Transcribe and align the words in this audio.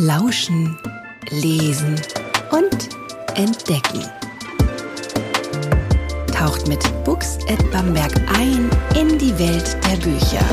Lauschen, 0.00 0.78
Lesen 1.30 2.00
und 2.52 2.88
Entdecken. 3.34 4.04
Taucht 6.32 6.68
mit 6.68 6.78
Books 7.02 7.38
at 7.48 7.68
Bamberg 7.72 8.12
ein 8.32 8.70
in 8.94 9.18
die 9.18 9.36
Welt 9.40 9.76
der 9.84 9.96
Bücher. 9.96 10.44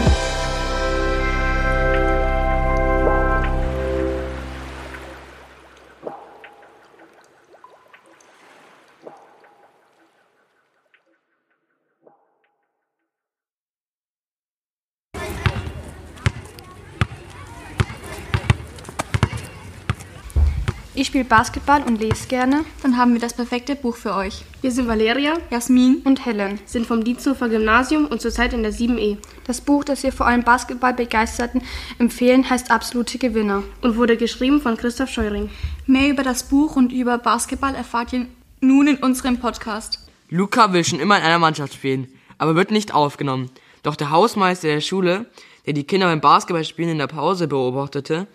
Spiele 21.15 21.29
Basketball 21.29 21.81
und 21.83 22.01
lese 22.01 22.27
gerne. 22.27 22.65
Dann 22.83 22.97
haben 22.97 23.13
wir 23.13 23.21
das 23.21 23.33
perfekte 23.33 23.77
Buch 23.77 23.95
für 23.95 24.15
euch. 24.15 24.43
Wir 24.61 24.69
sind 24.69 24.89
Valeria, 24.89 25.35
Jasmin 25.49 26.01
Und 26.03 26.25
Helen. 26.25 26.59
sind 26.65 26.85
vom 26.85 27.05
Diensthofer 27.05 27.47
Gymnasium 27.47 28.07
und 28.07 28.19
zurzeit 28.21 28.51
in 28.51 28.63
der 28.63 28.73
7e 28.73 29.15
Das 29.45 29.61
Buch, 29.61 29.85
das 29.85 30.03
wir 30.03 30.11
vor 30.11 30.25
allem 30.25 30.43
Basketballbegeisterten 30.43 31.61
empfehlen, 31.99 32.49
heißt 32.49 32.69
Absolute 32.69 33.17
Gewinner. 33.17 33.63
und 33.81 33.95
wurde 33.95 34.17
geschrieben 34.17 34.59
von 34.59 34.75
Christoph 34.75 35.09
Scheuring. 35.09 35.49
Mehr 35.85 36.09
über 36.09 36.21
das 36.21 36.43
Buch 36.49 36.75
und 36.75 36.91
über 36.91 37.17
Basketball 37.17 37.75
erfahrt 37.75 38.11
ihr 38.11 38.25
nun 38.59 38.87
in 38.87 38.97
unserem 38.97 39.39
Podcast. 39.39 39.99
Luca 40.29 40.73
will 40.73 40.83
schon 40.83 40.99
immer 40.99 41.17
in 41.17 41.23
einer 41.23 41.39
Mannschaft 41.39 41.75
spielen, 41.75 42.09
aber 42.37 42.55
wird 42.55 42.71
nicht 42.71 42.93
aufgenommen. 42.93 43.51
Doch 43.83 43.95
der 43.95 44.09
Hausmeister 44.09 44.67
der 44.67 44.81
Schule, 44.81 45.27
der 45.65 45.71
die 45.71 45.85
Kinder 45.85 46.07
beim 46.07 46.19
Basketballspielen 46.19 46.91
in 46.91 46.97
der 46.97 47.07
Pause 47.07 47.47
beobachtete, 47.47 48.27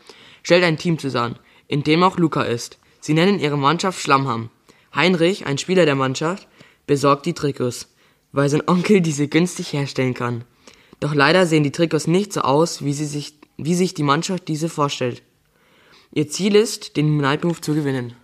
stellt 0.43 0.65
ein 0.65 0.79
Team 0.79 0.99
zusammen, 0.99 1.37
in 1.69 1.85
dem 1.85 2.03
auch 2.03 2.17
Luca 2.17 2.43
ist. 2.43 2.80
Sie 3.01 3.15
nennen 3.15 3.41
ihre 3.41 3.57
Mannschaft 3.57 4.01
Schlammham. 4.01 4.51
Heinrich, 4.95 5.47
ein 5.47 5.59
Spieler 5.59 5.87
der 5.87 5.95
Mannschaft, 5.95 6.47
besorgt 6.87 7.27
die 7.27 7.35
Trikots, 7.35 7.89
weil 8.33 8.49
sein 8.49 8.63
Onkel 8.67 9.01
diese 9.01 9.29
günstig 9.29 9.73
herstellen 9.73 10.15
kann. 10.15 10.45
Doch 11.01 11.15
leider 11.15 11.47
sehen 11.47 11.65
die 11.65 11.73
Trikots 11.73 12.07
nicht 12.07 12.33
so 12.33 12.43
aus, 12.43 12.85
wie, 12.85 12.93
sie 12.93 13.07
sich, 13.07 13.35
wie 13.57 13.75
sich 13.75 13.95
die 13.95 14.03
Mannschaft 14.03 14.49
diese 14.49 14.69
vorstellt. 14.69 15.23
Ihr 16.13 16.29
Ziel 16.29 16.57
ist, 16.57 16.97
den 16.97 17.17
Night 17.17 17.45
Move 17.45 17.61
zu 17.61 17.75
gewinnen. 17.75 18.15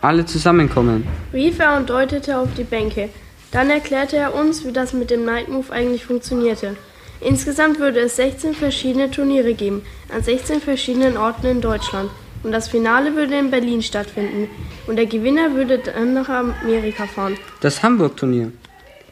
Alle 0.00 0.24
zusammenkommen. 0.24 1.06
rief 1.32 1.58
er 1.58 1.76
und 1.76 1.90
deutete 1.90 2.38
auf 2.38 2.48
die 2.56 2.64
Bänke. 2.64 3.08
Dann 3.50 3.68
erklärte 3.70 4.16
er 4.16 4.34
uns, 4.34 4.64
wie 4.64 4.72
das 4.72 4.92
mit 4.92 5.10
dem 5.10 5.24
Night 5.24 5.48
Move 5.48 5.70
eigentlich 5.70 6.06
funktionierte. 6.06 6.76
Insgesamt 7.20 7.78
würde 7.78 8.00
es 8.00 8.16
16 8.16 8.54
verschiedene 8.54 9.10
Turniere 9.10 9.54
geben, 9.54 9.82
an 10.12 10.22
16 10.22 10.60
verschiedenen 10.60 11.16
Orten 11.16 11.46
in 11.46 11.60
Deutschland. 11.60 12.10
Und 12.42 12.52
das 12.52 12.68
Finale 12.68 13.14
würde 13.14 13.38
in 13.38 13.50
Berlin 13.50 13.82
stattfinden. 13.82 14.48
Und 14.86 14.96
der 14.96 15.06
Gewinner 15.06 15.54
würde 15.54 15.78
dann 15.78 16.14
nach 16.14 16.28
Amerika 16.28 17.06
fahren, 17.06 17.36
Das 17.60 17.82
Hamburg-Turnier 17.82 18.52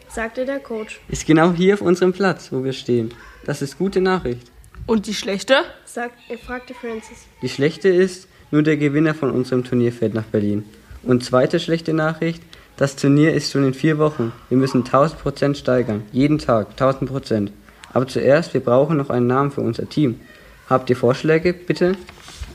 sagte 0.09 0.45
der 0.45 0.59
Coach. 0.59 1.01
ist 1.09 1.27
genau 1.27 1.53
hier 1.53 1.75
auf 1.75 1.81
unserem 1.83 2.13
Platz, 2.13 2.51
wo 2.51 2.65
wir 2.65 2.73
stehen. 2.73 3.15
Das 3.45 3.63
ist 3.63 3.79
gute 3.79 4.01
Nachricht. 4.01 4.51
Und 4.87 5.07
die 5.07 5.15
schlechte? 5.15 5.55
Sagt, 5.85 6.15
er 6.29 6.39
fragte 6.39 6.75
Francis. 6.75 7.27
Die 7.43 7.49
schlechte 7.49 7.89
ist, 7.89 8.27
nur 8.51 8.63
der 8.65 8.77
Gewinner 8.77 9.15
von 9.15 9.31
unserem 9.31 9.63
Turnier 9.63 9.93
fährt 9.93 10.15
nach 10.15 10.25
Berlin. 10.25 10.65
Und 11.05 11.25
zweite 11.25 11.61
schlechte 11.61 11.93
Nachricht, 11.95 12.43
das 12.77 12.97
Turnier 12.97 13.33
ist 13.35 13.53
schon 13.53 13.65
in 13.65 13.75
vier 13.75 13.99
Wochen. 13.99 14.33
Wir 14.49 14.59
müssen 14.59 14.85
1000 14.85 15.21
Prozent 15.21 15.57
steigern. 15.57 16.03
Jeden 16.13 16.39
Tag 16.39 16.71
1000 16.71 17.09
Prozent. 17.11 17.53
Aber 17.93 18.07
zuerst, 18.09 18.53
wir 18.55 18.61
brauchen 18.61 18.97
noch 18.97 19.11
einen 19.11 19.27
Namen 19.29 19.51
für 19.53 19.61
unser 19.61 19.89
Team. 19.89 20.21
Habt 20.69 20.91
ihr 20.91 20.97
Vorschläge, 20.97 21.53
bitte? 21.53 21.97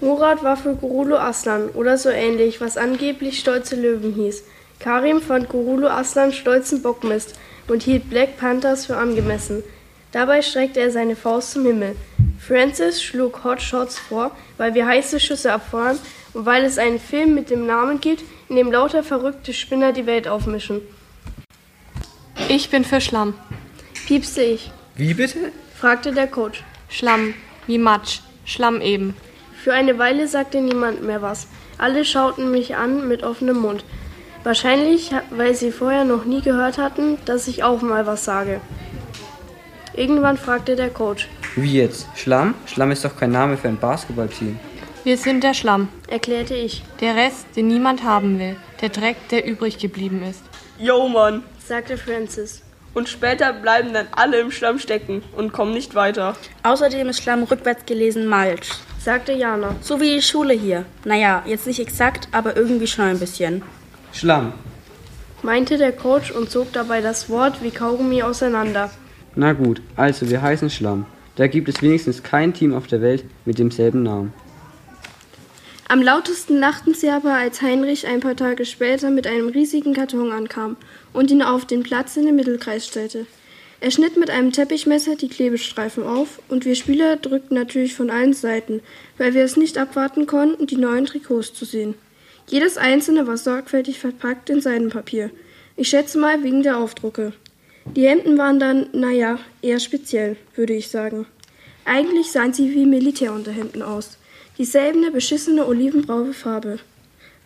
Murat 0.01 0.43
war 0.43 0.57
für 0.57 0.75
Gurulu 0.75 1.15
Aslan 1.15 1.69
oder 1.69 1.97
so 1.97 2.09
ähnlich, 2.09 2.61
was 2.61 2.77
angeblich 2.77 3.39
stolze 3.39 3.75
Löwen 3.75 4.13
hieß. 4.13 4.43
Karim 4.79 5.21
fand 5.21 5.49
Gurulu 5.49 5.87
Aslan 5.87 6.33
stolzen 6.33 6.81
Bockmist 6.81 7.35
und 7.67 7.83
hielt 7.83 8.09
Black 8.09 8.37
Panthers 8.37 8.85
für 8.85 8.97
angemessen. 8.97 9.63
Dabei 10.11 10.41
streckte 10.41 10.79
er 10.79 10.91
seine 10.91 11.15
Faust 11.15 11.51
zum 11.51 11.65
Himmel. 11.65 11.95
Francis 12.39 13.01
schlug 13.01 13.43
Hot 13.43 13.61
Shots 13.61 13.97
vor, 13.97 14.31
weil 14.57 14.73
wir 14.75 14.85
heiße 14.85 15.19
Schüsse 15.19 15.51
abfeuern 15.51 15.97
und 16.33 16.45
weil 16.45 16.63
es 16.63 16.77
einen 16.77 16.99
Film 16.99 17.33
mit 17.33 17.49
dem 17.49 17.65
Namen 17.65 17.99
gibt, 18.01 18.23
in 18.49 18.57
dem 18.57 18.71
lauter 18.71 19.03
verrückte 19.03 19.53
Spinner 19.53 19.93
die 19.93 20.05
Welt 20.05 20.27
aufmischen. 20.27 20.81
Ich 22.49 22.69
bin 22.69 22.85
für 22.85 23.01
Schlamm. 23.01 23.33
Piepste 24.05 24.43
ich, 24.43 24.71
Wie 24.95 25.13
bitte? 25.15 25.51
fragte 25.79 26.11
der 26.11 26.27
Coach. 26.27 26.63
Schlamm, 26.89 27.33
wie 27.65 27.79
Matsch. 27.79 28.19
Schlamm 28.45 28.81
eben. 28.81 29.15
Für 29.65 29.73
eine 29.73 29.97
Weile 29.97 30.27
sagte 30.27 30.61
niemand 30.61 31.01
mehr 31.01 31.23
was. 31.23 31.47
Alle 31.79 32.05
schauten 32.05 32.51
mich 32.51 32.75
an 32.75 33.07
mit 33.07 33.23
offenem 33.23 33.57
Mund. 33.57 33.83
Wahrscheinlich, 34.43 35.09
weil 35.31 35.55
sie 35.55 35.71
vorher 35.71 36.03
noch 36.03 36.23
nie 36.23 36.41
gehört 36.41 36.77
hatten, 36.77 37.17
dass 37.25 37.47
ich 37.47 37.63
auch 37.63 37.81
mal 37.81 38.05
was 38.05 38.25
sage. 38.25 38.61
Irgendwann 39.95 40.37
fragte 40.37 40.75
der 40.75 40.91
Coach, 40.91 41.27
Wie 41.55 41.79
jetzt? 41.79 42.05
Schlamm? 42.13 42.53
Schlamm 42.67 42.91
ist 42.91 43.03
doch 43.05 43.17
kein 43.17 43.31
Name 43.31 43.57
für 43.57 43.67
ein 43.67 43.79
Basketballteam. 43.79 44.59
Wir 45.03 45.17
sind 45.17 45.43
der 45.43 45.55
Schlamm. 45.55 45.89
erklärte 46.09 46.53
ich, 46.53 46.83
Der 47.01 47.15
Rest, 47.15 47.47
den 47.55 47.65
niemand 47.65 48.03
haben 48.03 48.37
will. 48.37 48.57
Der 48.81 48.89
Dreck, 48.89 49.17
der 49.29 49.47
übrig 49.47 49.79
geblieben 49.79 50.21
ist. 50.21 50.43
Yo, 50.77 51.07
Mann. 51.07 51.41
sagte 51.57 51.97
Francis. 51.97 52.61
Und 52.93 53.09
später 53.09 53.51
bleiben 53.51 53.93
dann 53.93 54.09
alle 54.15 54.41
im 54.41 54.51
Schlamm 54.51 54.77
stecken 54.77 55.23
und 55.35 55.53
kommen 55.53 55.73
nicht 55.73 55.95
weiter. 55.95 56.35
Außerdem 56.61 57.09
ist 57.09 57.23
Schlamm 57.23 57.41
rückwärts 57.41 57.87
gelesen 57.87 58.27
Malch. 58.27 58.69
Sagte 59.05 59.33
Jana. 59.33 59.75
So 59.81 60.01
wie 60.01 60.15
die 60.15 60.21
Schule 60.21 60.55
hier. 60.55 60.83
Naja, 61.05 61.43
jetzt 61.45 61.67
nicht 61.67 61.79
exakt, 61.79 62.27
aber 62.31 62.57
irgendwie 62.57 62.87
schon 62.87 63.05
ein 63.05 63.19
bisschen. 63.19 63.61
Schlamm. 64.11 64.53
meinte 65.43 65.77
der 65.77 65.91
Coach 65.91 66.31
und 66.31 66.49
zog 66.49 66.73
dabei 66.73 67.01
das 67.01 67.29
Wort 67.29 67.61
wie 67.61 67.69
Kaugummi 67.69 68.23
auseinander. 68.23 68.89
Na 69.35 69.53
gut, 69.53 69.79
also 69.95 70.27
wir 70.31 70.41
heißen 70.41 70.71
Schlamm. 70.71 71.05
Da 71.35 71.45
gibt 71.45 71.69
es 71.69 71.83
wenigstens 71.83 72.23
kein 72.23 72.55
Team 72.55 72.73
auf 72.73 72.87
der 72.87 73.01
Welt 73.01 73.25
mit 73.45 73.59
demselben 73.59 74.01
Namen. 74.01 74.33
Am 75.87 76.01
lautesten 76.01 76.57
lachten 76.57 76.95
sie 76.95 77.11
aber, 77.11 77.35
als 77.35 77.61
Heinrich 77.61 78.07
ein 78.07 78.21
paar 78.21 78.35
Tage 78.35 78.65
später 78.65 79.11
mit 79.11 79.27
einem 79.27 79.49
riesigen 79.49 79.93
Karton 79.93 80.31
ankam 80.31 80.77
und 81.13 81.29
ihn 81.29 81.43
auf 81.43 81.65
den 81.65 81.83
Platz 81.83 82.17
in 82.17 82.25
den 82.25 82.35
Mittelkreis 82.35 82.87
stellte. 82.87 83.27
Er 83.81 83.91
schnitt 83.91 84.17
mit 84.17 84.29
einem 84.29 84.51
Teppichmesser 84.51 85.15
die 85.15 85.27
Klebestreifen 85.27 86.03
auf 86.03 86.41
und 86.47 86.65
wir 86.65 86.75
Spieler 86.75 87.17
drückten 87.17 87.57
natürlich 87.57 87.93
von 87.93 88.09
allen 88.09 88.33
Seiten, 88.33 88.81
weil 89.17 89.33
wir 89.33 89.43
es 89.43 89.57
nicht 89.57 89.77
abwarten 89.77 90.27
konnten, 90.27 90.65
die 90.65 90.77
neuen 90.77 91.05
Trikots 91.05 91.53
zu 91.53 91.65
sehen. 91.65 91.95
Jedes 92.47 92.77
einzelne 92.77 93.27
war 93.27 93.37
sorgfältig 93.37 93.99
verpackt 93.99 94.49
in 94.49 94.61
Seidenpapier. 94.61 95.29
Ich 95.75 95.89
schätze 95.89 96.17
mal 96.17 96.43
wegen 96.43 96.63
der 96.63 96.77
Aufdrucke. 96.77 97.33
Die 97.95 98.07
Hemden 98.07 98.37
waren 98.37 98.59
dann, 98.59 98.87
naja, 98.93 99.39
eher 99.61 99.79
speziell, 99.79 100.37
würde 100.55 100.73
ich 100.73 100.87
sagen. 100.87 101.25
Eigentlich 101.85 102.31
sahen 102.31 102.53
sie 102.53 102.73
wie 102.73 102.85
Militärunterhemden 102.85 103.81
aus. 103.81 104.17
Dieselbe 104.57 105.11
beschissene 105.11 105.67
olivenbraune 105.67 106.33
Farbe. 106.33 106.79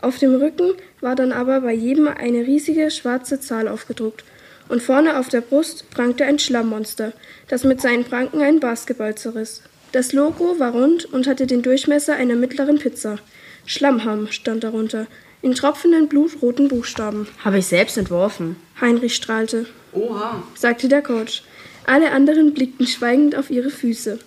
Auf 0.02 0.18
dem 0.20 0.36
Rücken 0.36 0.74
war 1.02 1.16
dann 1.16 1.34
aber 1.34 1.62
bei 1.62 1.74
jedem 1.74 2.08
eine 2.08 2.46
riesige 2.46 2.90
schwarze 2.92 3.42
Zahl 3.42 3.68
aufgedruckt. 3.68 4.24
Und 4.70 4.82
vorne 4.82 5.20
auf 5.20 5.28
der 5.28 5.42
Brust 5.42 5.90
prangte 5.90 6.24
ein 6.26 6.40
Schlammmonster, 6.40 7.12
das 7.48 7.64
mit 7.64 7.82
seinen 7.82 8.06
Pranken 8.06 8.42
einen 8.42 8.60
Basketball 8.60 9.16
zerriss. 9.16 9.64
Das 9.92 10.14
Logo 10.14 10.60
war 10.60 10.72
rund 10.72 11.06
und 11.06 11.28
hatte 11.28 11.48
den 11.48 11.64
Durchmesser 11.64 12.14
einer 12.14 12.36
mittleren 12.36 12.78
Pizza. 12.78 13.18
Schlammham 13.66 14.32
stand 14.32 14.64
darunter, 14.64 15.08
in 15.42 15.56
tropfenden 15.56 16.08
blutroten 16.08 16.68
Buchstaben. 16.68 17.28
Habe 17.44 17.58
ich 17.58 17.66
selbst 17.66 17.98
entworfen. 17.98 18.58
Heinrich 18.80 19.16
strahlte. 19.16 19.66
Oha, 19.94 20.44
sagte 20.56 20.88
der 20.88 21.02
Coach. 21.02 21.44
Alle 21.86 22.12
anderen 22.12 22.54
blickten 22.54 22.86
schweigend 22.86 23.36
auf 23.36 23.50
ihre 23.50 23.72
Füße. 23.72 24.20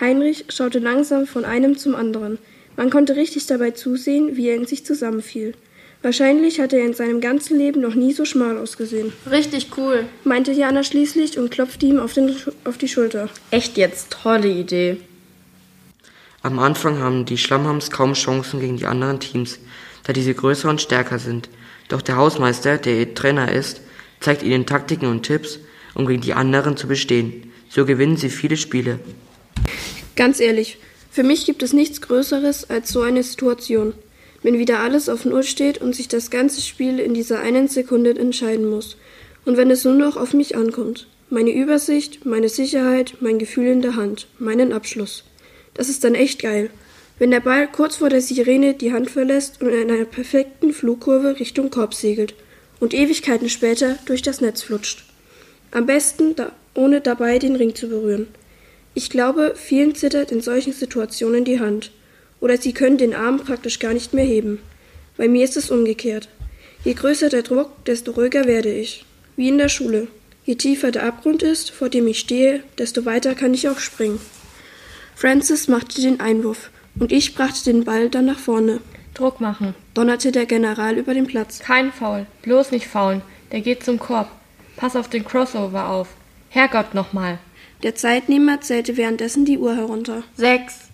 Heinrich 0.00 0.46
schaute 0.48 0.78
langsam 0.78 1.26
von 1.26 1.44
einem 1.44 1.76
zum 1.76 1.94
anderen. 1.94 2.38
Man 2.76 2.88
konnte 2.88 3.16
richtig 3.16 3.46
dabei 3.46 3.72
zusehen, 3.72 4.36
wie 4.36 4.48
er 4.48 4.56
in 4.56 4.66
sich 4.66 4.86
zusammenfiel. 4.86 5.52
Wahrscheinlich 6.02 6.60
hatte 6.60 6.78
er 6.78 6.86
in 6.86 6.94
seinem 6.94 7.20
ganzen 7.20 7.58
Leben 7.58 7.82
noch 7.82 7.94
nie 7.94 8.14
so 8.14 8.24
schmal 8.24 8.56
ausgesehen, 8.56 9.12
Richtig 9.30 9.68
cool. 9.76 10.06
meinte 10.24 10.50
Jana 10.50 10.82
schließlich 10.82 11.38
und 11.38 11.50
klopfte 11.50 11.84
ihm 11.84 12.00
auf, 12.00 12.14
den, 12.14 12.34
auf 12.64 12.78
die 12.78 12.88
Schulter. 12.88 13.28
Echt 13.50 13.76
jetzt, 13.76 14.10
tolle 14.10 14.48
Idee. 14.48 14.96
Am 16.42 16.58
Anfang 16.58 16.98
haben 17.00 17.26
die 17.26 17.36
Schlammhams 17.36 17.90
kaum 17.90 18.14
Chancen 18.14 18.60
gegen 18.60 18.78
die 18.78 18.86
anderen 18.86 19.20
Teams, 19.20 19.58
da 20.04 20.14
diese 20.14 20.32
größer 20.32 20.70
und 20.70 20.80
stärker 20.80 21.18
sind. 21.18 21.50
Doch 21.88 22.00
der 22.00 22.16
Hausmeister, 22.16 22.78
der 22.78 22.98
ihr 23.00 23.14
Trainer 23.14 23.52
ist, 23.52 23.82
zeigt 24.20 24.42
ihnen 24.42 24.64
Taktiken 24.64 25.06
und 25.06 25.24
Tipps, 25.24 25.58
um 25.94 26.06
gegen 26.06 26.22
die 26.22 26.32
anderen 26.32 26.78
zu 26.78 26.88
bestehen. 26.88 27.52
So 27.68 27.84
gewinnen 27.84 28.16
sie 28.16 28.30
viele 28.30 28.56
Spiele. 28.56 29.00
Ganz 30.16 30.40
ehrlich, 30.40 30.78
für 31.10 31.24
mich 31.24 31.44
gibt 31.44 31.62
es 31.62 31.74
nichts 31.74 32.00
Größeres 32.00 32.70
als 32.70 32.90
so 32.90 33.02
eine 33.02 33.22
Situation. 33.22 33.92
Wenn 34.42 34.58
wieder 34.58 34.80
alles 34.80 35.08
auf 35.08 35.24
Null 35.24 35.42
steht 35.42 35.78
und 35.78 35.94
sich 35.94 36.08
das 36.08 36.30
ganze 36.30 36.60
Spiel 36.60 36.98
in 36.98 37.14
dieser 37.14 37.40
einen 37.40 37.68
Sekunde 37.68 38.18
entscheiden 38.18 38.68
muss. 38.68 38.96
Und 39.44 39.56
wenn 39.56 39.70
es 39.70 39.84
nur 39.84 39.94
noch 39.94 40.16
auf 40.16 40.34
mich 40.34 40.56
ankommt. 40.56 41.06
Meine 41.28 41.52
Übersicht, 41.52 42.24
meine 42.26 42.48
Sicherheit, 42.48 43.14
mein 43.20 43.38
Gefühl 43.38 43.66
in 43.66 43.82
der 43.82 43.96
Hand, 43.96 44.26
meinen 44.38 44.72
Abschluss. 44.72 45.24
Das 45.74 45.88
ist 45.88 46.04
dann 46.04 46.14
echt 46.14 46.42
geil. 46.42 46.70
wenn 47.20 47.30
der 47.30 47.40
Ball 47.40 47.68
kurz 47.70 47.96
vor 47.96 48.08
der 48.08 48.22
Sirene 48.22 48.72
die 48.72 48.94
Hand 48.94 49.10
verlässt 49.10 49.60
und 49.60 49.68
in 49.68 49.90
einer 49.90 50.06
perfekten 50.06 50.72
Flugkurve 50.72 51.38
Richtung 51.38 51.68
Korb 51.70 51.92
segelt 51.92 52.34
und 52.80 52.94
Ewigkeiten 52.94 53.50
später 53.50 53.98
durch 54.06 54.22
das 54.22 54.40
Netz 54.40 54.62
flutscht. 54.62 55.04
Am 55.70 55.84
besten, 55.84 56.34
da, 56.34 56.52
ohne 56.74 57.02
dabei 57.02 57.38
den 57.38 57.56
Ring 57.56 57.74
zu 57.74 57.88
berühren. 57.88 58.28
Ich 58.94 59.10
glaube, 59.10 59.52
vielen 59.54 59.94
zittert 59.94 60.32
in 60.32 60.40
solchen 60.40 60.72
Situationen 60.72 61.44
die 61.44 61.60
Hand. 61.60 61.92
Oder 62.40 62.56
sie 62.56 62.72
können 62.72 62.98
den 62.98 63.14
Arm 63.14 63.38
praktisch 63.38 63.78
gar 63.78 63.92
nicht 63.92 64.14
mehr 64.14 64.24
heben. 64.24 64.60
Bei 65.16 65.28
mir 65.28 65.44
ist 65.44 65.56
es 65.56 65.70
umgekehrt. 65.70 66.28
Je 66.84 66.94
größer 66.94 67.28
der 67.28 67.42
Druck, 67.42 67.84
desto 67.84 68.12
ruhiger 68.12 68.46
werde 68.46 68.72
ich. 68.72 69.04
Wie 69.36 69.48
in 69.48 69.58
der 69.58 69.68
Schule. 69.68 70.08
Je 70.44 70.54
tiefer 70.54 70.90
der 70.90 71.04
Abgrund 71.04 71.42
ist, 71.42 71.70
vor 71.70 71.88
dem 71.88 72.06
ich 72.06 72.18
stehe, 72.18 72.62
desto 72.78 73.04
weiter 73.04 73.34
kann 73.34 73.52
ich 73.52 73.68
auch 73.68 73.78
springen. 73.78 74.20
Francis 75.14 75.68
machte 75.68 76.00
den 76.00 76.20
Einwurf 76.20 76.70
und 76.98 77.12
ich 77.12 77.34
brachte 77.34 77.64
den 77.64 77.84
Ball 77.84 78.08
dann 78.08 78.24
nach 78.24 78.38
vorne. 78.38 78.80
Druck 79.12 79.40
machen. 79.40 79.74
Donnerte 79.92 80.32
der 80.32 80.46
General 80.46 80.96
über 80.96 81.12
den 81.12 81.26
Platz. 81.26 81.58
Kein 81.58 81.92
Foul. 81.92 82.26
Bloß 82.42 82.70
nicht 82.70 82.86
faulen. 82.86 83.20
Der 83.52 83.60
geht 83.60 83.84
zum 83.84 83.98
Korb. 83.98 84.30
Pass 84.76 84.96
auf 84.96 85.08
den 85.08 85.24
Crossover 85.24 85.88
auf. 85.88 86.08
Herrgott 86.48 86.94
nochmal. 86.94 87.38
Der 87.82 87.94
Zeitnehmer 87.94 88.60
zählte 88.60 88.96
währenddessen 88.96 89.44
die 89.44 89.58
Uhr 89.58 89.76
herunter. 89.76 90.22
Sechs, 90.36 90.88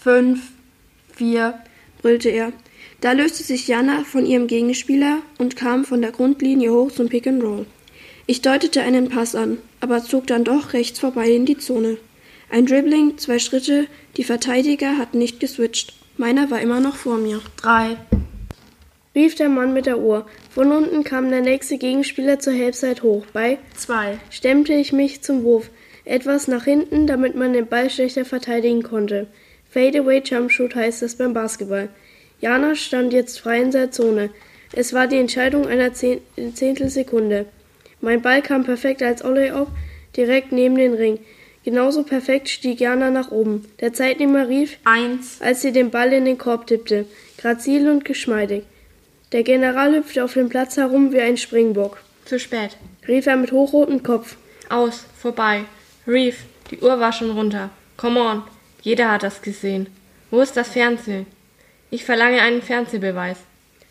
fünf, 0.00 0.40
vier, 1.16 1.58
brüllte 2.00 2.28
er. 2.28 2.52
Da 3.00 3.12
löste 3.12 3.42
sich 3.42 3.68
Jana 3.68 4.04
von 4.04 4.26
ihrem 4.26 4.46
Gegenspieler 4.46 5.18
und 5.38 5.56
kam 5.56 5.84
von 5.84 6.00
der 6.00 6.12
Grundlinie 6.12 6.72
hoch 6.72 6.92
zum 6.92 7.08
Pick 7.08 7.26
and 7.26 7.42
Roll. 7.42 7.66
Ich 8.26 8.40
deutete 8.40 8.82
einen 8.82 9.08
Pass 9.08 9.34
an, 9.34 9.58
aber 9.80 10.02
zog 10.02 10.26
dann 10.26 10.44
doch 10.44 10.72
rechts 10.72 10.98
vorbei 10.98 11.30
in 11.30 11.44
die 11.44 11.58
Zone. 11.58 11.98
Ein 12.50 12.66
Dribbling, 12.66 13.18
zwei 13.18 13.38
Schritte, 13.38 13.86
die 14.16 14.24
Verteidiger 14.24 14.96
hatten 14.96 15.18
nicht 15.18 15.40
geswitcht. 15.40 15.94
Meiner 16.16 16.50
war 16.50 16.60
immer 16.60 16.80
noch 16.80 16.96
vor 16.96 17.18
mir. 17.18 17.40
drei, 17.56 17.96
Rief 19.14 19.36
der 19.36 19.48
Mann 19.48 19.72
mit 19.72 19.86
der 19.86 19.98
Uhr. 19.98 20.26
Von 20.50 20.72
unten 20.72 21.04
kam 21.04 21.30
der 21.30 21.40
nächste 21.40 21.78
Gegenspieler 21.78 22.40
zur 22.40 22.52
Halbzeit 22.52 23.04
hoch. 23.04 23.24
Bei 23.32 23.58
zwei, 23.76 24.18
stemmte 24.30 24.72
ich 24.72 24.92
mich 24.92 25.22
zum 25.22 25.44
Wurf, 25.44 25.70
etwas 26.04 26.48
nach 26.48 26.64
hinten, 26.64 27.06
damit 27.06 27.36
man 27.36 27.52
den 27.52 27.66
Ball 27.66 27.90
schlechter 27.90 28.24
verteidigen 28.24 28.82
konnte. 28.82 29.28
Fadeaway 29.74 30.22
Jumpshoot 30.24 30.76
heißt 30.76 31.02
es 31.02 31.16
beim 31.16 31.34
Basketball. 31.34 31.88
Jana 32.40 32.76
stand 32.76 33.12
jetzt 33.12 33.40
frei 33.40 33.60
in 33.60 33.72
der 33.72 33.90
Zone. 33.90 34.30
Es 34.70 34.92
war 34.92 35.08
die 35.08 35.18
Entscheidung 35.18 35.66
einer 35.66 35.92
Zehn 35.92 36.20
Zehntelsekunde. 36.54 37.46
Mein 38.00 38.22
Ball 38.22 38.40
kam 38.40 38.62
perfekt 38.62 39.02
als 39.02 39.24
Ollie-Up 39.24 39.66
direkt 40.16 40.52
neben 40.52 40.76
den 40.76 40.94
Ring. 40.94 41.18
Genauso 41.64 42.04
perfekt 42.04 42.48
stieg 42.50 42.78
Jana 42.78 43.10
nach 43.10 43.32
oben. 43.32 43.64
Der 43.80 43.92
Zeitnehmer 43.92 44.48
rief, 44.48 44.78
eins, 44.84 45.42
als 45.42 45.62
sie 45.62 45.72
den 45.72 45.90
Ball 45.90 46.12
in 46.12 46.24
den 46.24 46.38
Korb 46.38 46.68
tippte. 46.68 47.06
Grazil 47.38 47.90
und 47.90 48.04
geschmeidig. 48.04 48.62
Der 49.32 49.42
General 49.42 49.92
hüpfte 49.92 50.22
auf 50.22 50.34
dem 50.34 50.50
Platz 50.50 50.76
herum 50.76 51.12
wie 51.12 51.20
ein 51.20 51.36
Springbock. 51.36 52.00
Zu 52.26 52.38
spät. 52.38 52.76
Rief 53.08 53.26
er 53.26 53.36
mit 53.36 53.50
hochrotem 53.50 54.04
Kopf. 54.04 54.36
Aus. 54.68 55.04
Vorbei. 55.18 55.64
Reef. 56.06 56.44
Die 56.70 56.78
Uhr 56.78 57.00
war 57.00 57.12
schon 57.12 57.32
runter. 57.32 57.70
Come 57.96 58.20
on. 58.20 58.53
Jeder 58.84 59.10
hat 59.10 59.22
das 59.22 59.40
gesehen. 59.40 59.86
Wo 60.30 60.42
ist 60.42 60.58
das 60.58 60.68
Fernsehen? 60.68 61.24
Ich 61.90 62.04
verlange 62.04 62.42
einen 62.42 62.60
Fernsehbeweis. 62.60 63.38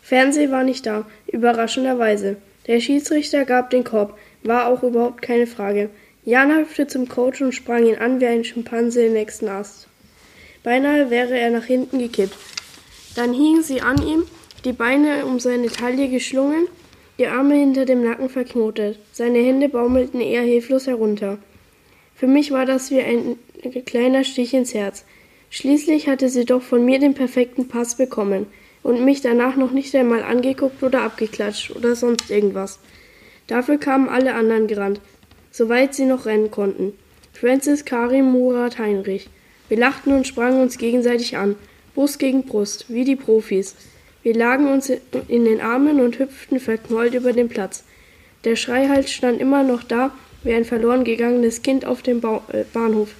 Fernseh 0.02 0.52
war 0.52 0.62
nicht 0.62 0.86
da, 0.86 1.04
überraschenderweise. 1.26 2.36
Der 2.68 2.78
Schiedsrichter 2.78 3.44
gab 3.44 3.70
den 3.70 3.82
Korb, 3.82 4.16
war 4.44 4.68
auch 4.68 4.84
überhaupt 4.84 5.20
keine 5.20 5.48
Frage. 5.48 5.90
Jana 6.24 6.58
hüpfte 6.58 6.86
zum 6.86 7.08
Coach 7.08 7.42
und 7.42 7.52
sprang 7.52 7.84
ihn 7.84 7.96
an 7.96 8.20
wie 8.20 8.26
ein 8.26 8.44
Schimpanse 8.44 9.06
im 9.06 9.14
nächsten 9.14 9.48
Ast. 9.48 9.88
Beinahe 10.62 11.10
wäre 11.10 11.36
er 11.36 11.50
nach 11.50 11.64
hinten 11.64 11.98
gekippt. 11.98 12.36
Dann 13.16 13.32
hingen 13.32 13.64
sie 13.64 13.80
an 13.80 14.00
ihm, 14.00 14.22
die 14.64 14.72
Beine 14.72 15.26
um 15.26 15.40
seine 15.40 15.70
Taille 15.70 16.08
geschlungen, 16.08 16.68
die 17.18 17.26
Arme 17.26 17.56
hinter 17.56 17.84
dem 17.84 18.04
Nacken 18.04 18.28
verknotet. 18.28 19.00
Seine 19.12 19.40
Hände 19.40 19.68
baumelten 19.68 20.20
eher 20.20 20.42
hilflos 20.42 20.86
herunter. 20.86 21.38
Für 22.14 22.28
mich 22.28 22.52
war 22.52 22.64
das 22.64 22.92
wie 22.92 23.00
ein 23.00 23.36
kleiner 23.70 24.24
Stich 24.24 24.54
ins 24.54 24.74
Herz. 24.74 25.04
Schließlich 25.50 26.08
hatte 26.08 26.28
sie 26.28 26.44
doch 26.44 26.62
von 26.62 26.84
mir 26.84 26.98
den 26.98 27.14
perfekten 27.14 27.68
Pass 27.68 27.96
bekommen 27.96 28.46
und 28.82 29.04
mich 29.04 29.20
danach 29.20 29.56
noch 29.56 29.72
nicht 29.72 29.94
einmal 29.94 30.22
angeguckt 30.22 30.82
oder 30.82 31.02
abgeklatscht 31.02 31.70
oder 31.74 31.94
sonst 31.94 32.30
irgendwas. 32.30 32.78
Dafür 33.46 33.78
kamen 33.78 34.08
alle 34.08 34.34
anderen 34.34 34.66
gerannt, 34.66 35.00
soweit 35.50 35.94
sie 35.94 36.06
noch 36.06 36.26
rennen 36.26 36.50
konnten. 36.50 36.92
Francis, 37.32 37.84
Karim, 37.84 38.32
Murat, 38.32 38.78
Heinrich. 38.78 39.28
Wir 39.68 39.78
lachten 39.78 40.12
und 40.12 40.26
sprangen 40.26 40.60
uns 40.60 40.78
gegenseitig 40.78 41.36
an, 41.36 41.56
Brust 41.94 42.18
gegen 42.18 42.44
Brust, 42.44 42.86
wie 42.88 43.04
die 43.04 43.16
Profis. 43.16 43.76
Wir 44.22 44.34
lagen 44.34 44.68
uns 44.68 44.90
in 44.90 45.44
den 45.44 45.60
Armen 45.60 46.00
und 46.00 46.18
hüpften 46.18 46.58
verknollt 46.58 47.14
über 47.14 47.32
den 47.32 47.48
Platz. 47.48 47.84
Der 48.44 48.56
Schreihals 48.56 49.12
stand 49.12 49.40
immer 49.40 49.62
noch 49.62 49.82
da, 49.82 50.10
wie 50.42 50.52
ein 50.52 50.64
verloren 50.64 51.04
gegangenes 51.04 51.62
Kind 51.62 51.84
auf 51.84 52.02
dem 52.02 52.20
ba 52.20 52.42
äh, 52.52 52.64
Bahnhof. 52.72 53.14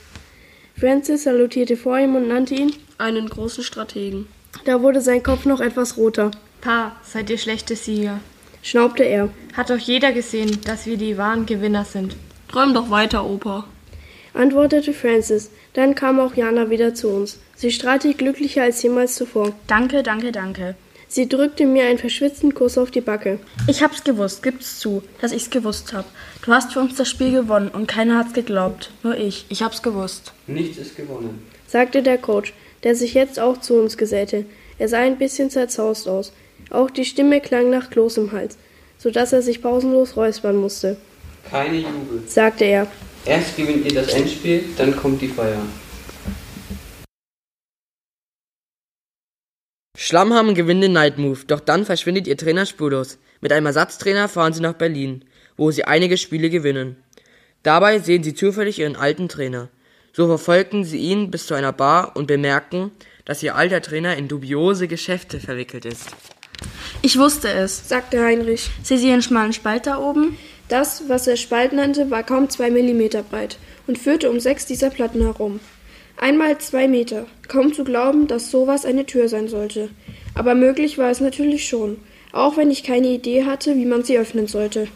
Francis 0.78 1.24
salutierte 1.24 1.76
vor 1.76 1.98
ihm 1.98 2.16
und 2.16 2.28
nannte 2.28 2.54
ihn 2.54 2.72
Einen 2.98 3.28
großen 3.28 3.62
Strategen. 3.64 4.26
Da 4.64 4.82
wurde 4.82 5.00
sein 5.00 5.22
Kopf 5.22 5.44
noch 5.44 5.60
etwas 5.60 5.96
roter. 5.96 6.30
Pa, 6.60 6.96
seid 7.02 7.30
ihr 7.30 7.38
schlechte 7.38 7.76
Sieger. 7.76 8.20
Schnaubte 8.62 9.04
er. 9.04 9.28
Hat 9.54 9.70
doch 9.70 9.78
jeder 9.78 10.12
gesehen, 10.12 10.60
dass 10.64 10.86
wir 10.86 10.96
die 10.96 11.18
wahren 11.18 11.46
Gewinner 11.46 11.84
sind. 11.84 12.16
Träum 12.48 12.72
doch 12.72 12.90
weiter, 12.90 13.26
Opa. 13.26 13.66
Antwortete 14.32 14.92
Francis. 14.92 15.50
Dann 15.74 15.94
kam 15.94 16.18
auch 16.18 16.34
Jana 16.34 16.70
wieder 16.70 16.94
zu 16.94 17.08
uns. 17.08 17.38
Sie 17.54 17.70
strahlte 17.70 18.14
glücklicher 18.14 18.62
als 18.62 18.82
jemals 18.82 19.14
zuvor. 19.16 19.52
Danke, 19.66 20.02
danke, 20.02 20.32
danke. 20.32 20.76
Sie 21.14 21.28
drückte 21.28 21.64
mir 21.64 21.84
einen 21.84 21.98
verschwitzten 21.98 22.54
Kuss 22.54 22.76
auf 22.76 22.90
die 22.90 23.00
Backe. 23.00 23.38
Ich 23.68 23.84
hab's 23.84 24.02
gewusst, 24.02 24.42
gib's 24.42 24.80
zu, 24.80 25.00
dass 25.20 25.30
ich's 25.30 25.48
gewusst 25.48 25.92
hab. 25.92 26.06
Du 26.44 26.52
hast 26.52 26.72
für 26.72 26.80
uns 26.80 26.96
das 26.96 27.08
Spiel 27.08 27.30
gewonnen 27.30 27.68
und 27.68 27.86
keiner 27.86 28.18
hat's 28.18 28.32
geglaubt. 28.32 28.90
Nur 29.04 29.16
ich. 29.16 29.46
Ich 29.48 29.62
hab's 29.62 29.80
gewusst. 29.80 30.32
Nichts 30.48 30.76
ist 30.76 30.96
gewonnen. 30.96 31.40
sagte 31.68 32.02
der 32.02 32.18
Coach, 32.18 32.52
der 32.82 32.96
sich 32.96 33.14
jetzt 33.14 33.38
auch 33.38 33.58
zu 33.58 33.74
uns 33.74 33.96
gesellte. 33.96 34.44
Er 34.80 34.88
sah 34.88 34.98
ein 34.98 35.16
bisschen 35.16 35.50
zerzaust 35.50 36.08
aus. 36.08 36.32
Auch 36.70 36.90
die 36.90 37.04
Stimme 37.04 37.40
klang 37.40 37.70
nach 37.70 37.90
Kloß 37.90 38.16
im 38.16 38.32
Hals, 38.32 38.58
so 38.98 39.12
dass 39.12 39.32
er 39.32 39.42
sich 39.42 39.62
pausenlos 39.62 40.16
räuspern 40.16 40.56
musste. 40.56 40.96
Keine 41.48 41.76
Jubel. 41.76 42.24
Sagte 42.26 42.64
er. 42.64 42.88
Erst 43.24 43.56
gewinnt 43.56 43.86
ihr 43.86 43.94
das 43.94 44.08
Endspiel, 44.08 44.64
dann 44.76 44.96
kommt 44.96 45.22
die 45.22 45.28
Feier. 45.28 45.62
Schlammhamm 50.04 50.54
gewinnt 50.54 50.82
den 50.82 50.92
Night 50.92 51.16
Move, 51.16 51.46
doch 51.46 51.60
dann 51.60 51.86
verschwindet 51.86 52.26
ihr 52.26 52.36
Trainer 52.36 52.66
spurlos. 52.66 53.16
Mit 53.40 53.54
einem 53.54 53.64
Ersatztrainer 53.64 54.28
fahren 54.28 54.52
sie 54.52 54.60
nach 54.60 54.74
Berlin, 54.74 55.24
wo 55.56 55.70
sie 55.70 55.84
einige 55.84 56.18
Spiele 56.18 56.50
gewinnen. 56.50 56.96
Dabei 57.62 57.98
sehen 58.00 58.22
sie 58.22 58.34
zufällig 58.34 58.78
ihren 58.78 58.96
alten 58.96 59.30
Trainer. 59.30 59.70
So 60.12 60.26
verfolgen 60.26 60.84
sie 60.84 60.98
ihn 60.98 61.30
bis 61.30 61.46
zu 61.46 61.54
einer 61.54 61.72
Bar 61.72 62.16
und 62.16 62.26
bemerken, 62.26 62.90
dass 63.24 63.42
ihr 63.42 63.56
alter 63.56 63.80
Trainer 63.80 64.14
in 64.18 64.28
dubiose 64.28 64.88
Geschäfte 64.88 65.40
verwickelt 65.40 65.86
ist. 65.86 66.10
Ich 67.00 67.18
wusste 67.18 67.48
es. 67.48 67.88
sagte 67.88 68.22
Heinrich. 68.22 68.68
Sie 68.82 69.10
einen 69.10 69.22
schmalen 69.22 69.54
Spalt 69.54 69.86
da 69.86 69.96
oben? 69.96 70.36
Das, 70.68 71.04
was 71.08 71.26
er 71.26 71.38
Spalt 71.38 71.72
nannte, 71.72 72.10
war 72.10 72.24
kaum 72.24 72.50
zwei 72.50 72.70
Millimeter 72.70 73.22
breit 73.22 73.56
und 73.86 73.96
führte 73.96 74.30
um 74.30 74.38
sechs 74.38 74.66
dieser 74.66 74.90
Platten 74.90 75.22
herum. 75.22 75.60
Einmal 76.16 76.58
zwei 76.58 76.88
Meter. 76.88 77.26
Kaum 77.48 77.72
zu 77.72 77.84
glauben, 77.84 78.26
dass 78.26 78.50
sowas 78.50 78.84
eine 78.84 79.06
Tür 79.06 79.28
sein 79.28 79.48
sollte. 79.48 79.90
Aber 80.34 80.54
möglich 80.54 80.98
war 80.98 81.10
es 81.10 81.20
natürlich 81.20 81.68
schon, 81.68 81.98
auch 82.32 82.56
wenn 82.56 82.70
ich 82.70 82.82
keine 82.82 83.08
Idee 83.08 83.44
hatte, 83.44 83.76
wie 83.76 83.86
man 83.86 84.04
sie 84.04 84.18
öffnen 84.18 84.46
sollte, 84.46 84.88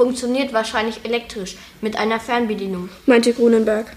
Funktioniert 0.00 0.52
wahrscheinlich 0.52 1.00
elektrisch 1.04 1.56
mit 1.80 1.98
einer 1.98 2.20
Fernbedienung. 2.20 2.88
meinte 3.06 3.32
Grunenberg. 3.32 3.94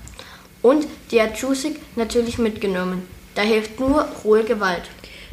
Und 0.62 0.88
die 1.12 1.22
hat 1.22 1.38
Jusik 1.38 1.79
natürlich 1.95 2.38
mitgenommen. 2.38 3.07
Da 3.36 3.41
hilft 3.41 3.79
nur 3.79 4.07
rohe 4.24 4.43
Gewalt. 4.43 4.83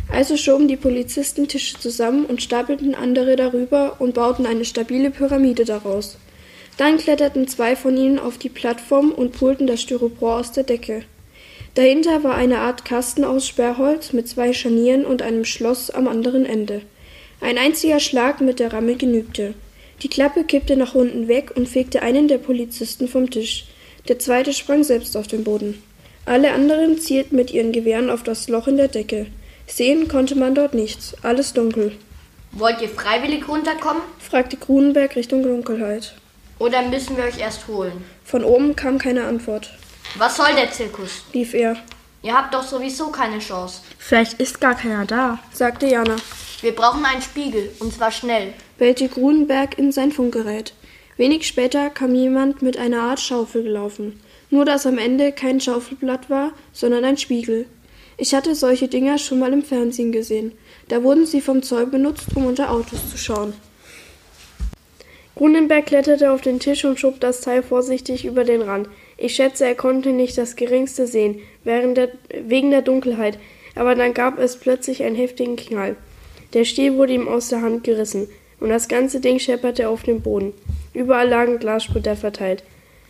Also 0.09 0.37
schoben 0.37 0.69
die 0.69 0.77
Polizisten 0.77 1.49
Tische 1.49 1.79
zusammen 1.79 2.25
und 2.25 2.43
stapelten 2.43 2.95
andere 2.95 3.37
darüber 3.37 3.97
und 4.01 4.15
bauten 4.15 4.45
eine 4.47 4.65
stabile 4.65 5.11
Pyramide 5.11 5.65
daraus. 5.65 6.19
Dann 6.77 6.99
kletterten 6.99 7.47
zwei 7.47 7.77
von 7.77 7.97
ihnen 7.97 8.19
auf 8.19 8.39
die 8.39 8.49
Plattform 8.49 9.13
und 9.13 9.33
pulten 9.33 9.67
das 9.67 9.83
Styropor 9.83 10.37
aus 10.37 10.53
der 10.53 10.65
Decke. 10.65 11.05
Dahinter 11.75 12.25
war 12.25 12.35
eine 12.35 12.59
Art 12.59 12.85
Kasten 12.85 13.25
aus 13.25 13.47
Sperrholz 13.47 14.13
mit 14.13 14.29
zwei 14.29 14.53
Scharnieren 14.53 15.05
und 15.05 15.23
einem 15.23 15.45
Schloss 15.45 15.91
am 15.91 16.09
anderen 16.09 16.45
Ende. 16.45 16.83
Ein 17.41 17.59
einziger 17.59 18.01
Schlag 18.01 18.41
mit 18.41 18.59
der 18.59 18.73
Ramme 18.73 18.97
genügte. 18.97 19.55
Die 20.03 20.09
Klappe 20.09 20.45
kippte 20.45 20.77
nach 20.77 20.95
unten 20.95 21.29
weg 21.29 21.53
und 21.55 21.69
fegte 21.69 22.03
einen 22.03 22.27
der 22.29 22.39
Polizisten 22.39 23.07
vom 23.09 23.31
Tisch. 23.31 23.67
Der 24.09 24.19
zweite 24.19 24.53
sprang 24.53 24.83
selbst 24.83 25.17
auf 25.17 25.27
den 25.27 25.45
Boden. 25.45 25.83
Alle 26.27 26.53
anderen 26.53 26.99
zielten 26.99 27.37
mit 27.37 27.53
ihren 27.53 27.73
Gewehren 27.73 28.11
auf 28.11 28.23
das 28.23 28.49
Loch 28.49 28.67
in 28.67 28.77
der 28.77 28.89
Decke. 28.89 29.27
Sehen 29.67 30.09
konnte 30.09 30.35
man 30.35 30.55
dort 30.55 30.75
nichts, 30.75 31.15
alles 31.23 31.53
dunkel, 31.53 31.93
Wollt 32.53 32.83
ihr 32.83 32.89
freiwillig 32.89 33.47
runterkommen 33.49 34.03
fragte 34.19 34.57
Grunenberg 34.57 35.15
Richtung 35.15 35.45
Dunkelheit. 35.45 36.15
oder 36.59 36.83
müssen 36.83 37.17
wir 37.17 37.25
euch 37.25 37.39
erst 37.39 37.69
holen? 37.69 37.93
Von 38.25 38.43
oben 38.43 38.75
kam 38.75 38.99
keine 38.99 39.25
Antwort. 39.25 39.71
Was 40.17 40.37
soll 40.37 40.55
der 40.55 40.71
Zirkus? 40.73 41.25
rief 41.33 41.55
er. 41.55 41.77
Ihr 42.23 42.35
habt 42.35 42.53
doch 42.53 42.63
sowieso 42.63 43.09
keine 43.09 43.39
Chance. 43.39 43.81
Vielleicht 43.99 44.35
ist 44.41 44.61
gar 44.61 44.75
keiner 44.75 45.07
da, 45.07 45.39
sagte 45.53 45.87
Jana. 45.87 46.17
Wir 46.61 46.75
brauchen 46.75 47.05
einen 47.05 47.23
Spiegel, 47.23 47.71
und 47.79 47.95
zwar 47.95 48.11
schnell, 48.11 48.53
bellte 48.77 49.09
Grunenberg 49.09 49.79
in 49.79 49.93
sein 49.93 50.13
Funkgerät. 50.13 50.75
Wenig 51.17 51.47
später 51.47 51.91
kam 51.91 52.15
jemand 52.15 52.61
mit 52.61 52.77
einer 52.77 53.03
Art 53.03 53.21
Schaufel 53.21 53.63
gelaufen. 53.63 54.21
Nur 54.51 54.65
dass 54.65 54.87
am 54.87 54.99
Ende 54.99 55.33
kein 55.33 55.61
Schaufelblatt 55.61 56.29
war, 56.29 56.53
sondern 56.73 57.05
ein 57.05 57.17
Spiegel. 57.17 57.67
Ich 58.17 58.35
hatte 58.35 58.55
solche 58.55 58.89
Dinger 58.89 59.17
schon 59.17 59.39
mal 59.39 59.53
im 59.53 59.63
Fernsehen 59.63 60.13
gesehen. 60.13 60.53
Da 60.89 61.03
wurden 61.03 61.25
sie 61.25 61.41
vom 61.41 61.63
Zoll 61.63 61.87
benutzt, 61.87 62.29
um 62.35 62.47
unter 62.47 62.71
Autos 62.71 63.11
zu 63.11 63.17
schauen. 63.17 63.55
Grunenberg 65.37 65.87
kletterte 65.87 66.33
auf 66.33 66.43
den 66.43 66.61
Tisch 66.61 66.85
und 66.85 67.01
schob 67.01 67.21
das 67.21 67.41
Teil 67.41 67.63
vorsichtig 67.63 68.27
über 68.27 68.45
den 68.45 68.61
Rand. 68.61 68.89
Ich 69.23 69.35
schätze, 69.35 69.67
er 69.67 69.75
konnte 69.75 70.15
nicht 70.15 70.39
das 70.39 70.57
geringste 70.57 71.07
sehen, 71.07 71.41
der, 71.67 72.09
wegen 72.43 72.71
der 72.71 72.81
Dunkelheit, 72.81 73.39
aber 73.75 73.95
dann 73.95 74.15
gab 74.15 74.39
es 74.39 74.57
plötzlich 74.57 75.03
einen 75.03 75.15
heftigen 75.15 75.57
Knall. 75.57 75.97
Der 76.55 76.65
Stiel 76.65 76.97
wurde 76.97 77.13
ihm 77.13 77.29
aus 77.29 77.51
der 77.51 77.61
Hand 77.61 77.85
gerissen, 77.85 78.29
und 78.61 78.71
das 78.71 78.89
ganze 78.89 79.21
Ding 79.21 79.39
schepperte 79.39 79.91
auf 79.91 80.05
dem 80.05 80.23
Boden. 80.23 80.55
Überall 80.95 81.29
lagen 81.29 81.59
Glassplitter 81.59 82.17
verteilt. 82.17 82.63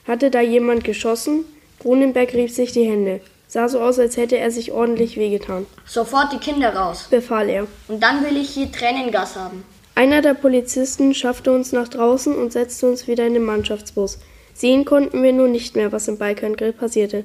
Hatte 0.05 0.31
da 0.31 0.40
jemand 0.40 0.83
geschossen? 0.83 1.45
Grunenberg 1.79 2.35
rieb 2.35 2.50
sich 2.50 2.73
die 2.73 2.85
Hände. 2.85 3.21
Sah 3.47 3.69
so 3.69 3.81
aus, 3.81 4.00
als 4.00 4.17
hätte 4.17 4.37
er 4.37 4.50
sich 4.50 4.73
ordentlich 4.73 5.17
wehgetan. 5.17 5.67
Sofort 5.87 6.33
die 6.33 6.38
Kinder 6.38 6.75
raus, 6.75 7.07
befahl 7.09 7.49
er. 7.49 7.69
Und 7.87 8.02
dann 8.02 8.25
will 8.25 8.37
ich 8.37 8.50
hier 8.50 8.71
Tränengas 8.71 9.37
haben. 9.37 9.64
Einer 9.95 10.23
der 10.23 10.35
Polizisten 10.35 11.14
schaffte 11.14 11.52
uns 11.52 11.71
nach 11.71 11.88
draußen 11.88 12.35
und 12.35 12.52
setzte 12.52 12.88
uns 12.88 13.07
wieder 13.07 13.26
in 13.26 13.35
den 13.35 13.45
Mannschaftsbus. 13.45 14.19
Sehen 14.54 14.85
konnten 14.85 15.23
wir 15.23 15.33
nun 15.33 15.52
nicht 15.52 15.76
mehr, 15.76 15.92
was 15.92 16.09
im 16.09 16.19
Balkangrill 16.19 16.73
passierte. 16.73 17.25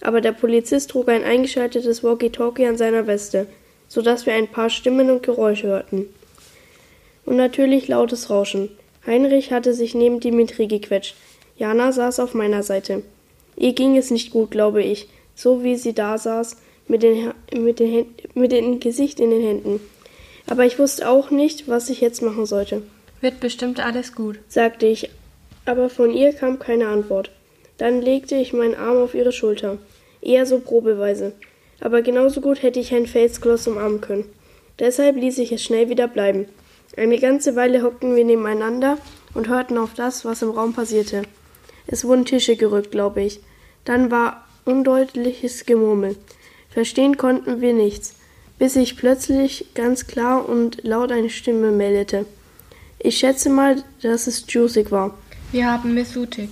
Aber 0.00 0.20
der 0.20 0.32
Polizist 0.32 0.90
trug 0.90 1.08
ein 1.08 1.24
eingeschaltetes 1.24 2.02
Walkie-Talkie 2.04 2.66
an 2.66 2.76
seiner 2.76 3.06
Weste, 3.06 3.46
so 3.88 4.02
dass 4.02 4.26
wir 4.26 4.34
ein 4.34 4.48
paar 4.48 4.70
Stimmen 4.70 5.10
und 5.10 5.22
Geräusche 5.22 5.68
hörten. 5.68 6.06
Und 7.24 7.36
natürlich 7.36 7.88
lautes 7.88 8.28
Rauschen. 8.28 8.68
Heinrich 9.06 9.52
hatte 9.52 9.74
sich 9.74 9.94
neben 9.94 10.20
Dimitri 10.20 10.66
gequetscht. 10.66 11.14
Jana 11.56 11.92
saß 11.92 12.20
auf 12.20 12.34
meiner 12.34 12.62
Seite. 12.62 13.02
Ihr 13.56 13.72
ging 13.72 13.96
es 13.96 14.10
nicht 14.10 14.30
gut, 14.30 14.50
glaube 14.50 14.82
ich, 14.82 15.08
so 15.34 15.62
wie 15.62 15.76
sie 15.76 15.94
da 15.94 16.18
saß, 16.18 16.56
mit, 16.88 17.02
den, 17.02 17.32
mit, 17.56 17.78
den, 17.78 18.06
mit 18.34 18.52
dem 18.52 18.80
Gesicht 18.80 19.20
in 19.20 19.30
den 19.30 19.42
Händen. 19.42 19.80
Aber 20.46 20.66
ich 20.66 20.78
wusste 20.78 21.08
auch 21.08 21.30
nicht, 21.30 21.68
was 21.68 21.88
ich 21.88 22.00
jetzt 22.00 22.20
machen 22.20 22.46
sollte. 22.46 22.82
Wird 23.20 23.40
bestimmt 23.40 23.80
alles 23.80 24.14
gut, 24.14 24.38
sagte 24.48 24.86
ich, 24.86 25.08
aber 25.64 25.88
von 25.90 26.10
ihr 26.10 26.32
kam 26.32 26.58
keine 26.58 26.88
Antwort. 26.88 27.30
Dann 27.78 28.02
legte 28.02 28.36
ich 28.36 28.52
meinen 28.52 28.74
Arm 28.74 28.98
auf 28.98 29.14
ihre 29.14 29.32
Schulter, 29.32 29.78
eher 30.20 30.46
so 30.46 30.60
probeweise. 30.60 31.32
Aber 31.80 32.02
genauso 32.02 32.40
gut 32.40 32.62
hätte 32.62 32.80
ich 32.80 32.94
ein 32.94 33.06
Felskloss 33.06 33.66
umarmen 33.66 34.00
können. 34.00 34.24
Deshalb 34.78 35.16
ließ 35.16 35.38
ich 35.38 35.52
es 35.52 35.62
schnell 35.62 35.88
wieder 35.88 36.08
bleiben. 36.08 36.46
Eine 36.96 37.18
ganze 37.18 37.56
Weile 37.56 37.82
hockten 37.82 38.14
wir 38.14 38.24
nebeneinander 38.24 38.98
und 39.34 39.48
hörten 39.48 39.78
auf 39.78 39.94
das, 39.94 40.24
was 40.24 40.42
im 40.42 40.50
Raum 40.50 40.72
passierte. 40.72 41.22
Es 41.86 42.04
wurden 42.04 42.24
Tische 42.24 42.56
gerückt, 42.56 42.90
glaube 42.90 43.22
ich. 43.22 43.40
Dann 43.84 44.10
war 44.10 44.46
undeutliches 44.64 45.66
Gemurmel. 45.66 46.16
Verstehen 46.70 47.16
konnten 47.16 47.60
wir 47.60 47.72
nichts, 47.72 48.14
bis 48.58 48.74
sich 48.74 48.96
plötzlich 48.96 49.74
ganz 49.74 50.06
klar 50.06 50.48
und 50.48 50.82
laut 50.84 51.12
eine 51.12 51.30
Stimme 51.30 51.70
meldete. 51.70 52.26
Ich 52.98 53.18
schätze 53.18 53.50
mal, 53.50 53.82
dass 54.00 54.26
es 54.26 54.44
Jusik 54.48 54.90
war. 54.90 55.16
Wir 55.54 55.70
haben 55.70 55.94
Mesutik, 55.94 56.50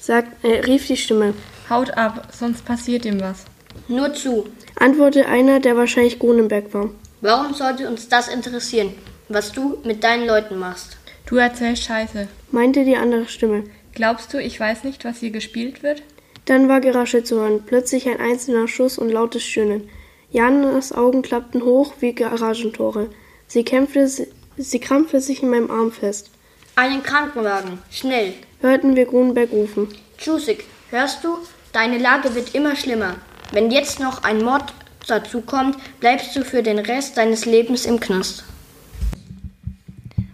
sagt, 0.00 0.44
äh, 0.44 0.58
rief 0.62 0.88
die 0.88 0.96
Stimme. 0.96 1.34
Haut 1.70 1.96
ab, 1.96 2.26
sonst 2.32 2.64
passiert 2.64 3.04
ihm 3.04 3.20
was. 3.20 3.44
Nur 3.86 4.12
zu, 4.12 4.48
antwortete 4.74 5.28
einer, 5.28 5.60
der 5.60 5.76
wahrscheinlich 5.76 6.18
Grunenberg 6.18 6.74
war. 6.74 6.90
Warum 7.20 7.54
sollte 7.54 7.88
uns 7.88 8.08
das 8.08 8.26
interessieren, 8.26 8.92
was 9.28 9.52
du 9.52 9.78
mit 9.84 10.02
deinen 10.02 10.26
Leuten 10.26 10.58
machst? 10.58 10.96
Du 11.26 11.36
erzählst 11.36 11.84
Scheiße, 11.84 12.26
meinte 12.50 12.84
die 12.84 12.96
andere 12.96 13.28
Stimme. 13.28 13.62
Glaubst 13.94 14.34
du, 14.34 14.38
ich 14.38 14.58
weiß 14.58 14.82
nicht, 14.82 15.04
was 15.04 15.18
hier 15.18 15.30
gespielt 15.30 15.84
wird? 15.84 16.02
Dann 16.46 16.68
war 16.68 16.80
Gerasche 16.80 17.22
zu 17.22 17.36
hören, 17.36 17.62
plötzlich 17.64 18.08
ein 18.08 18.18
einzelner 18.18 18.66
Schuss 18.66 18.98
und 18.98 19.10
lautes 19.10 19.44
Stöhnen. 19.44 19.88
Janas 20.32 20.90
Augen 20.90 21.22
klappten 21.22 21.62
hoch 21.62 21.94
wie 22.00 22.14
Garagentore. 22.14 23.10
Sie 23.46 23.62
kämpfte, 23.62 24.08
sie 24.08 24.80
krampfte 24.80 25.20
sich 25.20 25.44
in 25.44 25.50
meinem 25.50 25.70
Arm 25.70 25.92
fest. 25.92 26.32
Einen 26.80 27.02
Krankenwagen, 27.02 27.78
schnell! 27.90 28.32
hörten 28.62 28.96
wir 28.96 29.04
Grunberg 29.04 29.52
rufen. 29.52 29.88
Jusik, 30.18 30.64
hörst 30.88 31.22
du? 31.22 31.36
Deine 31.74 31.98
Lage 31.98 32.34
wird 32.34 32.54
immer 32.54 32.74
schlimmer. 32.74 33.16
Wenn 33.52 33.70
jetzt 33.70 34.00
noch 34.00 34.22
ein 34.22 34.42
Mord 34.42 34.72
dazu 35.06 35.42
kommt, 35.42 35.76
bleibst 36.00 36.34
du 36.34 36.42
für 36.42 36.62
den 36.62 36.78
Rest 36.78 37.18
deines 37.18 37.44
Lebens 37.44 37.84
im 37.84 38.00
Knast. 38.00 38.44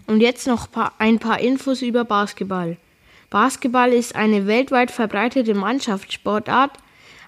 Und 0.07 0.21
jetzt 0.21 0.47
noch 0.47 0.69
ein 0.99 1.19
paar 1.19 1.41
Infos 1.41 1.83
über 1.83 2.05
Basketball. 2.05 2.77
Basketball 3.29 3.93
ist 3.93 4.15
eine 4.15 4.47
weltweit 4.47 4.93
verbreitete 4.93 5.55
Mannschaftssportart. 5.55 6.79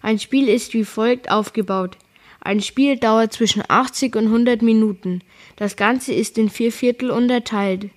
Ein 0.01 0.21
Spiel 0.21 0.49
ist 0.49 0.75
wie 0.75 0.85
folgt 0.85 1.29
aufgebaut. 1.29 1.97
Ein 2.41 2.61
Spiel 2.61 2.97
dauert 2.97 3.33
zwischen 3.33 3.65
80 3.67 4.15
und 4.15 4.27
100 4.27 4.63
Minuten. 4.63 5.23
Das 5.57 5.75
Ganze 5.75 6.15
ist 6.15 6.39
in 6.39 6.51
vier 6.51 6.71
Viertel 6.71 7.11
unterteilt. 7.11 7.91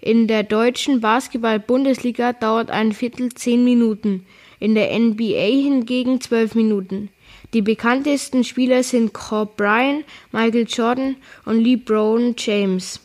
In 0.00 0.26
der 0.26 0.42
deutschen 0.42 1.00
Basketball-Bundesliga 1.00 2.32
dauert 2.32 2.70
ein 2.70 2.92
Viertel 2.92 3.32
10 3.34 3.64
Minuten, 3.64 4.26
in 4.60 4.74
der 4.74 4.98
NBA 4.98 5.46
hingegen 5.62 6.20
12 6.20 6.54
Minuten. 6.54 7.10
Die 7.54 7.62
bekanntesten 7.62 8.44
Spieler 8.44 8.82
sind 8.82 9.14
Kobe 9.14 9.52
Bryant, 9.56 10.04
Michael 10.32 10.66
Jordan 10.68 11.16
und 11.44 11.62
LeBron 11.62 12.34
James. 12.36 13.00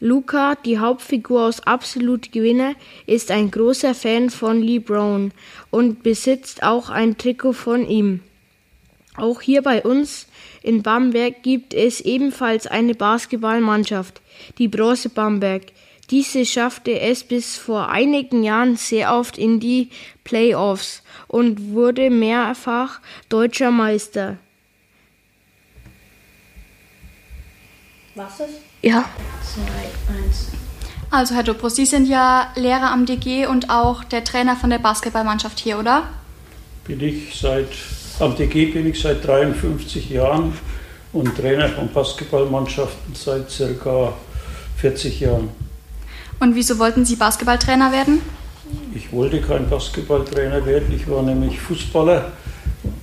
Luca, 0.00 0.54
die 0.54 0.78
Hauptfigur 0.78 1.42
aus 1.46 1.60
Absolut 1.60 2.30
Gewinner, 2.30 2.74
ist 3.06 3.30
ein 3.30 3.50
großer 3.50 3.94
Fan 3.94 4.30
von 4.30 4.62
LeBron 4.62 5.32
und 5.70 6.02
besitzt 6.02 6.62
auch 6.62 6.88
ein 6.88 7.18
Trikot 7.18 7.52
von 7.52 7.88
ihm. 7.88 8.20
Auch 9.16 9.40
hier 9.40 9.62
bei 9.62 9.82
uns 9.82 10.28
in 10.62 10.82
Bamberg 10.82 11.42
gibt 11.42 11.74
es 11.74 12.00
ebenfalls 12.00 12.68
eine 12.68 12.94
Basketballmannschaft, 12.94 14.20
die 14.58 14.68
Bronze 14.68 15.08
Bamberg. 15.08 15.62
Diese 16.10 16.46
schaffte 16.46 16.98
es 17.00 17.22
bis 17.22 17.58
vor 17.58 17.90
einigen 17.90 18.42
Jahren 18.42 18.76
sehr 18.76 19.14
oft 19.14 19.36
in 19.36 19.60
die 19.60 19.90
Playoffs 20.24 21.02
und 21.26 21.72
wurde 21.72 22.08
mehrfach 22.08 23.00
deutscher 23.28 23.70
Meister. 23.70 24.38
Was 28.14 28.40
ist? 28.40 28.60
Ja. 28.82 29.04
Zwei, 29.42 30.14
eins. 30.14 30.48
Also, 31.10 31.34
Herr 31.34 31.42
Dobro, 31.42 31.68
Sie 31.68 31.86
sind 31.86 32.06
ja 32.06 32.52
Lehrer 32.56 32.90
am 32.90 33.06
DG 33.06 33.46
und 33.46 33.70
auch 33.70 34.02
der 34.04 34.24
Trainer 34.24 34.56
von 34.56 34.70
der 34.70 34.78
Basketballmannschaft 34.78 35.58
hier, 35.58 35.78
oder? 35.78 36.08
Bin 36.84 37.00
ich 37.00 37.38
seit, 37.38 37.68
am 38.18 38.34
DG 38.34 38.66
bin 38.66 38.86
ich 38.86 39.00
seit 39.00 39.26
53 39.26 40.10
Jahren 40.10 40.56
und 41.12 41.36
Trainer 41.36 41.68
von 41.68 41.92
Basketballmannschaften 41.92 43.14
seit 43.14 43.50
circa 43.50 44.14
40 44.78 45.20
Jahren. 45.20 45.67
Und 46.40 46.54
wieso 46.54 46.78
wollten 46.78 47.04
Sie 47.04 47.16
Basketballtrainer 47.16 47.90
werden? 47.90 48.20
Ich 48.94 49.12
wollte 49.12 49.40
kein 49.40 49.68
Basketballtrainer 49.68 50.64
werden, 50.64 50.94
ich 50.94 51.08
war 51.08 51.22
nämlich 51.22 51.58
Fußballer 51.58 52.32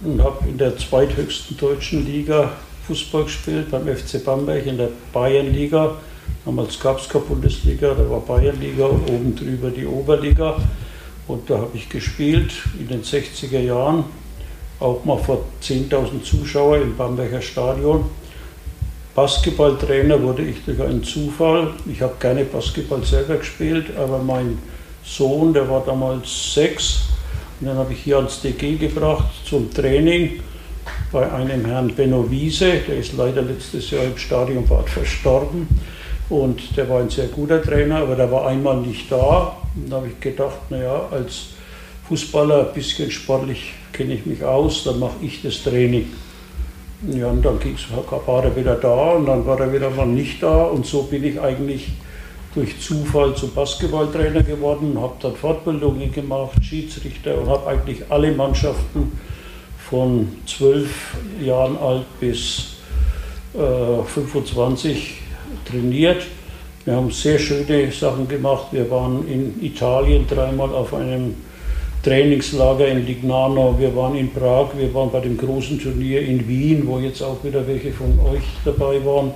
und 0.04 0.24
habe 0.24 0.48
in 0.48 0.58
der 0.58 0.78
zweithöchsten 0.78 1.58
deutschen 1.58 2.06
Liga 2.06 2.52
Fußball 2.88 3.24
gespielt, 3.24 3.72
beim 3.72 3.88
FC 3.88 4.24
Bamberg 4.24 4.66
in 4.66 4.78
der 4.78 4.90
Bayernliga. 5.12 5.96
Damals 6.46 6.80
gab 6.80 7.00
es 7.00 7.10
keine 7.10 7.24
Bundesliga, 7.26 7.94
da 7.94 8.10
war 8.10 8.20
Bayernliga 8.20 8.86
und 8.86 9.10
oben 9.10 9.36
drüber 9.36 9.72
die 9.72 9.86
Oberliga. 9.86 10.56
Und 11.28 11.50
da 11.50 11.58
habe 11.58 11.72
ich 11.74 11.90
gespielt 11.90 12.54
in 12.80 12.88
den 12.88 13.02
60er 13.02 13.60
Jahren, 13.60 14.04
auch 14.80 15.04
mal 15.04 15.18
vor 15.18 15.44
10.000 15.64 16.24
Zuschauern 16.24 16.84
im 16.84 16.96
Bamberger 16.96 17.42
Stadion. 17.42 18.06
Basketballtrainer 19.16 20.22
wurde 20.22 20.44
ich 20.44 20.58
durch 20.66 20.82
einen 20.82 21.02
Zufall. 21.02 21.70
Ich 21.90 22.02
habe 22.02 22.16
gerne 22.20 22.44
Basketball 22.44 23.02
selber 23.06 23.38
gespielt, 23.38 23.96
aber 23.98 24.18
mein 24.18 24.58
Sohn, 25.06 25.54
der 25.54 25.70
war 25.70 25.84
damals 25.86 26.54
sechs, 26.54 27.04
und 27.62 27.68
dann 27.68 27.78
habe 27.78 27.94
ich 27.94 28.00
hier 28.00 28.18
ans 28.18 28.42
DG 28.42 28.76
gebracht 28.76 29.28
zum 29.46 29.74
Training 29.74 30.42
bei 31.14 31.32
einem 31.32 31.64
Herrn 31.64 31.96
Benno 31.96 32.30
Wiese, 32.30 32.82
der 32.86 32.98
ist 32.98 33.14
leider 33.14 33.42
letztes 33.42 33.90
Jahr 33.92 34.04
im 34.04 34.18
Stadionbad 34.18 34.90
verstorben. 34.90 35.68
Und 36.28 36.76
der 36.76 36.90
war 36.90 37.00
ein 37.00 37.10
sehr 37.10 37.28
guter 37.28 37.62
Trainer, 37.62 38.00
aber 38.00 38.16
der 38.16 38.30
war 38.30 38.48
einmal 38.48 38.78
nicht 38.78 39.10
da. 39.10 39.56
Und 39.76 39.90
da 39.90 39.98
habe 39.98 40.08
ich 40.08 40.20
gedacht, 40.20 40.70
naja, 40.70 41.08
als 41.12 41.52
Fußballer 42.10 42.68
ein 42.68 42.74
bisschen 42.74 43.10
sportlich 43.10 43.74
kenne 43.94 44.16
ich 44.16 44.26
mich 44.26 44.44
aus, 44.44 44.84
dann 44.84 45.00
mache 45.00 45.16
ich 45.22 45.42
das 45.42 45.64
Training. 45.64 46.12
Ja, 47.08 47.28
und 47.28 47.46
dann 47.46 47.60
war 48.26 48.44
er 48.44 48.56
wieder 48.56 48.76
da 48.76 49.12
und 49.12 49.28
dann 49.28 49.46
war 49.46 49.60
er 49.60 49.72
wieder 49.72 49.90
mal 49.92 50.08
nicht 50.08 50.42
da. 50.42 50.64
Und 50.64 50.86
so 50.86 51.04
bin 51.04 51.24
ich 51.24 51.40
eigentlich 51.40 51.92
durch 52.56 52.80
Zufall 52.80 53.36
zum 53.36 53.54
Basketballtrainer 53.54 54.42
geworden, 54.42 54.98
habe 55.00 55.16
dann 55.22 55.36
Fortbildungen 55.36 56.12
gemacht, 56.12 56.64
Schiedsrichter 56.64 57.38
und 57.40 57.50
habe 57.50 57.68
eigentlich 57.68 58.00
alle 58.10 58.32
Mannschaften 58.32 59.12
von 59.90 60.30
zwölf 60.48 61.16
Jahren 61.44 61.78
alt 61.78 62.06
bis 62.20 62.78
äh, 63.54 64.04
25 64.04 65.16
trainiert. 65.70 66.24
Wir 66.86 66.96
haben 66.96 67.12
sehr 67.12 67.38
schöne 67.38 67.92
Sachen 67.92 68.28
gemacht. 68.28 68.68
Wir 68.72 68.90
waren 68.90 69.28
in 69.28 69.64
Italien 69.64 70.26
dreimal 70.28 70.70
auf 70.70 70.94
einem 70.94 71.36
Trainingslager 72.06 72.88
in 72.88 73.04
Lignano, 73.04 73.74
wir 73.80 73.96
waren 73.96 74.16
in 74.16 74.32
Prag, 74.32 74.68
wir 74.78 74.94
waren 74.94 75.10
bei 75.12 75.22
dem 75.22 75.36
großen 75.36 75.80
Turnier 75.80 76.22
in 76.22 76.48
Wien, 76.48 76.84
wo 76.86 77.00
jetzt 77.00 77.24
auch 77.24 77.44
wieder 77.44 77.66
welche 77.66 77.92
von 77.92 78.20
euch 78.32 78.44
dabei 78.64 79.04
waren. 79.04 79.32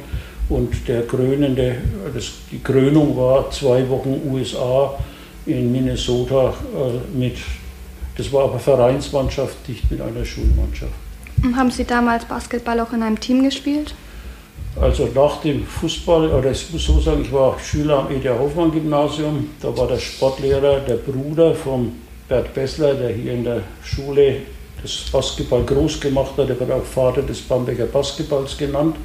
Und 0.49 0.87
der 0.87 1.01
krönende, 1.07 1.77
das, 2.13 2.31
die 2.51 2.59
Krönung 2.59 3.17
war 3.17 3.49
zwei 3.49 3.89
Wochen 3.89 4.21
USA 4.31 4.93
in 5.47 5.71
Minnesota 5.71 6.53
äh, 6.75 7.17
mit, 7.17 7.37
das 8.15 8.31
war 8.31 8.43
aber 8.43 8.59
Vereinsmannschaft, 8.59 9.67
nicht 9.67 9.89
mit 9.89 9.99
einer 9.99 10.23
Schulmannschaft. 10.23 10.93
Und 11.43 11.55
haben 11.55 11.71
Sie 11.71 11.85
damals 11.85 12.25
Basketball 12.25 12.79
auch 12.81 12.93
in 12.93 13.01
einem 13.01 13.19
Team 13.19 13.43
gespielt? 13.43 13.95
Also 14.79 15.09
nach 15.15 15.41
dem 15.41 15.65
Fußball, 15.65 16.29
oder 16.29 16.51
ich 16.51 16.71
muss 16.71 16.85
so 16.85 16.99
sagen, 16.99 17.23
ich 17.23 17.33
war 17.33 17.57
Schüler 17.59 17.97
am 17.97 18.11
Edja 18.15 18.37
Hoffmann 18.37 18.71
Gymnasium, 18.71 19.49
da 19.59 19.75
war 19.75 19.87
der 19.87 19.97
Sportlehrer 19.97 20.81
der 20.81 20.97
Bruder 20.97 21.55
von 21.55 21.93
Bert 22.29 22.53
Bessler, 22.53 22.93
der 22.93 23.09
hier 23.09 23.33
in 23.33 23.43
der 23.43 23.63
Schule 23.83 24.35
das 24.83 25.09
Basketball 25.11 25.63
groß 25.63 25.99
gemacht 25.99 26.33
hat, 26.37 26.47
der 26.47 26.59
wird 26.59 26.71
auch 26.71 26.85
Vater 26.85 27.23
des 27.23 27.41
Bamberger 27.41 27.87
Basketballs 27.87 28.55
genannt. 28.55 28.95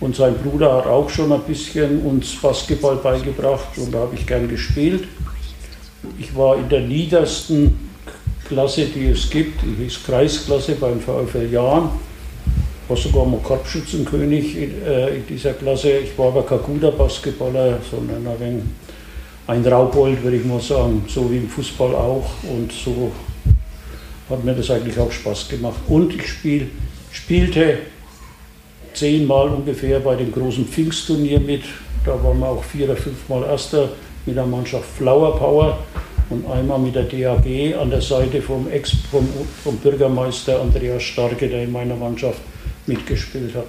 Und 0.00 0.16
sein 0.16 0.34
Bruder 0.36 0.74
hat 0.74 0.86
auch 0.86 1.08
schon 1.08 1.32
ein 1.32 1.40
bisschen 1.42 2.02
uns 2.02 2.36
Basketball 2.36 2.96
beigebracht 2.96 3.78
und 3.78 3.92
da 3.94 4.00
habe 4.00 4.14
ich 4.14 4.26
gern 4.26 4.48
gespielt. 4.48 5.04
Ich 6.18 6.36
war 6.36 6.56
in 6.56 6.68
der 6.68 6.80
niedersten 6.80 7.90
Klasse, 8.46 8.84
die 8.86 9.06
es 9.06 9.30
gibt, 9.30 9.62
die 9.62 9.84
hieß 9.84 10.00
Kreisklasse 10.04 10.74
beim 10.74 11.00
VfL 11.00 11.50
Jahn. 11.50 11.90
War 12.88 12.96
sogar 12.96 13.24
mal 13.24 13.40
Korbschützenkönig 13.42 14.56
in, 14.56 14.82
äh, 14.82 15.16
in 15.16 15.26
dieser 15.26 15.54
Klasse. 15.54 15.90
Ich 15.98 16.18
war 16.18 16.26
aber 16.26 16.42
kein 16.42 16.62
guter 16.62 16.90
Basketballer, 16.90 17.78
sondern 17.90 18.26
ein 18.26 18.74
ein 19.46 19.66
Raubbold, 19.66 20.22
würde 20.22 20.36
ich 20.36 20.44
mal 20.44 20.60
sagen, 20.60 21.04
so 21.08 21.30
wie 21.30 21.38
im 21.38 21.48
Fußball 21.48 21.94
auch. 21.94 22.30
Und 22.44 22.72
so 22.72 23.12
hat 24.30 24.44
mir 24.44 24.54
das 24.54 24.70
eigentlich 24.70 24.98
auch 24.98 25.10
Spaß 25.10 25.48
gemacht. 25.48 25.80
Und 25.88 26.14
ich 26.14 26.28
spiel, 26.28 26.70
spielte 27.10 27.78
zehnmal 28.94 29.48
ungefähr 29.48 30.00
bei 30.00 30.16
dem 30.16 30.32
großen 30.32 30.66
Pfingstturnier 30.66 31.40
mit. 31.40 31.62
Da 32.04 32.12
waren 32.22 32.38
wir 32.38 32.48
auch 32.48 32.64
vier 32.64 32.86
oder 32.86 32.96
fünfmal 32.96 33.44
Erster 33.44 33.90
mit 34.26 34.36
der 34.36 34.46
Mannschaft 34.46 34.84
Flower 34.96 35.36
Power 35.36 35.78
und 36.30 36.50
einmal 36.50 36.78
mit 36.78 36.94
der 36.94 37.04
DAG 37.04 37.74
an 37.78 37.90
der 37.90 38.00
Seite 38.00 38.40
vom, 38.40 38.68
Ex 38.70 38.92
vom, 39.10 39.28
vom 39.62 39.76
Bürgermeister 39.78 40.60
Andreas 40.60 41.02
Starke, 41.02 41.48
der 41.48 41.64
in 41.64 41.72
meiner 41.72 41.96
Mannschaft 41.96 42.40
mitgespielt 42.86 43.54
hat. 43.54 43.66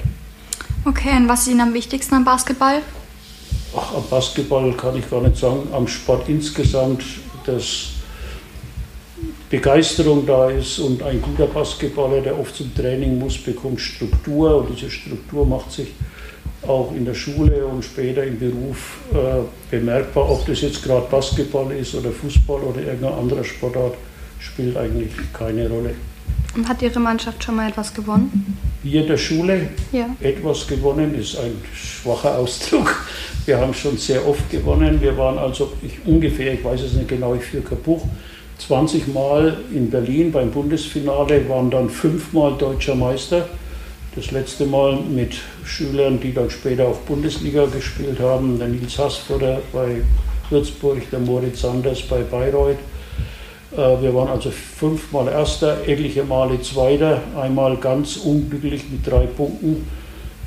Okay, 0.85 1.15
und 1.15 1.27
was 1.27 1.41
ist 1.41 1.47
Ihnen 1.49 1.61
am 1.61 1.73
wichtigsten 1.73 2.15
am 2.15 2.25
Basketball? 2.25 2.81
Ach, 3.75 3.95
am 3.95 4.03
Basketball 4.09 4.71
kann 4.73 4.97
ich 4.97 5.09
gar 5.09 5.21
nicht 5.21 5.37
sagen, 5.37 5.67
am 5.71 5.87
Sport 5.87 6.29
insgesamt, 6.29 7.03
dass 7.45 7.89
Begeisterung 9.49 10.25
da 10.25 10.49
ist 10.49 10.79
und 10.79 11.01
ein 11.01 11.21
guter 11.21 11.47
Basketballer, 11.47 12.21
der 12.21 12.39
oft 12.39 12.55
zum 12.55 12.73
Training 12.75 13.17
muss, 13.19 13.37
bekommt 13.37 13.79
Struktur 13.79 14.57
und 14.57 14.69
diese 14.75 14.89
Struktur 14.89 15.45
macht 15.45 15.71
sich 15.71 15.87
auch 16.67 16.93
in 16.95 17.05
der 17.05 17.13
Schule 17.13 17.65
und 17.65 17.83
später 17.83 18.23
im 18.23 18.39
Beruf 18.39 18.99
äh, 19.11 19.41
bemerkbar. 19.69 20.29
Ob 20.29 20.45
das 20.45 20.61
jetzt 20.61 20.83
gerade 20.83 21.07
Basketball 21.09 21.71
ist 21.71 21.95
oder 21.95 22.11
Fußball 22.11 22.61
oder 22.61 22.81
irgendeine 22.81 23.15
andere 23.15 23.43
Sportart, 23.43 23.95
spielt 24.39 24.77
eigentlich 24.77 25.11
keine 25.33 25.69
Rolle. 25.69 25.95
Und 26.55 26.69
hat 26.69 26.81
Ihre 26.81 26.99
Mannschaft 26.99 27.43
schon 27.43 27.55
mal 27.55 27.69
etwas 27.69 27.93
gewonnen? 27.93 28.57
Wir 28.83 29.01
in 29.01 29.07
der 29.07 29.17
Schule 29.17 29.69
Ja. 29.91 30.07
etwas 30.19 30.67
gewonnen, 30.67 31.15
ist 31.15 31.37
ein 31.37 31.53
schwacher 31.73 32.37
Ausdruck. 32.37 32.95
Wir 33.45 33.57
haben 33.59 33.73
schon 33.73 33.97
sehr 33.97 34.27
oft 34.27 34.49
gewonnen. 34.51 35.01
Wir 35.01 35.17
waren 35.17 35.37
also 35.37 35.73
ich, 35.81 35.93
ungefähr, 36.05 36.53
ich 36.53 36.63
weiß 36.63 36.81
es 36.81 36.93
nicht 36.93 37.07
genau, 37.07 37.33
ich 37.35 37.43
führe 37.43 37.63
kein 37.63 37.79
Buch, 37.79 38.05
20 38.59 39.13
Mal 39.13 39.57
in 39.73 39.89
Berlin 39.89 40.31
beim 40.31 40.51
Bundesfinale, 40.51 41.49
waren 41.49 41.71
dann 41.71 41.89
fünfmal 41.89 42.55
deutscher 42.57 42.95
Meister. 42.95 43.49
Das 44.15 44.29
letzte 44.29 44.65
Mal 44.67 44.97
mit 44.97 45.35
Schülern, 45.65 46.19
die 46.19 46.33
dann 46.33 46.49
später 46.51 46.87
auch 46.87 46.97
Bundesliga 46.99 47.65
gespielt 47.65 48.19
haben. 48.19 48.59
Der 48.59 48.67
Nils 48.67 48.97
Hassfurter 48.99 49.59
bei 49.73 50.01
Würzburg, 50.51 51.09
der 51.09 51.19
Moritz 51.19 51.61
Sanders 51.61 52.03
bei 52.03 52.21
Bayreuth. 52.21 52.77
Äh, 53.75 54.01
Wir 54.01 54.13
waren 54.13 54.29
also 54.29 54.51
fünfmal 54.51 55.27
Erster, 55.27 55.87
etliche 55.87 56.23
Male 56.23 56.61
Zweiter, 56.61 57.21
einmal 57.39 57.77
ganz 57.77 58.17
unglücklich 58.17 58.83
mit 58.89 59.05
drei 59.05 59.25
Punkten. 59.25 59.87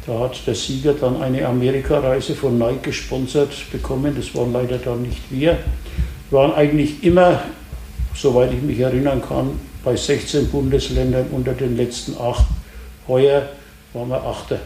Da 0.07 0.21
hat 0.21 0.47
der 0.47 0.55
Sieger 0.55 0.93
dann 0.93 1.21
eine 1.21 1.45
Amerikareise 1.47 2.37
von 2.37 2.57
Nike 2.59 2.85
gesponsert 2.85 3.51
bekommen. 3.73 4.15
Das 4.17 4.33
waren 4.37 4.53
leider 4.53 4.79
dann 4.79 5.03
nicht 5.03 5.21
wir. 5.31 5.59
Wir 6.31 6.39
waren 6.39 6.55
eigentlich 6.55 7.03
immer, 7.03 7.43
soweit 8.15 8.53
ich 8.53 8.63
mich 8.63 8.79
erinnern 8.79 9.21
kann, 9.21 9.59
bei 9.85 9.97
16 9.97 10.49
Bundesländern 10.49 11.27
unter 11.33 11.55
den 11.55 11.77
letzten 11.77 12.17
acht. 12.21 12.45
Heuer 13.09 13.49
waren 13.93 14.09
wir 14.09 14.23
Achter. 14.23 14.61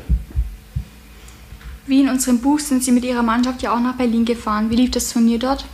Wie 1.86 2.00
in 2.00 2.08
unserem 2.08 2.40
Buch 2.40 2.58
sind 2.58 2.84
Sie 2.84 2.92
mit 2.92 3.04
Ihrer 3.04 3.22
Mannschaft 3.22 3.62
ja 3.62 3.74
auch 3.74 3.80
nach 3.80 3.96
Berlin 3.96 4.24
gefahren. 4.24 4.70
Wie 4.70 4.76
lief 4.76 4.90
das 4.90 5.10
Turnier 5.10 5.38
dort? 5.38 5.64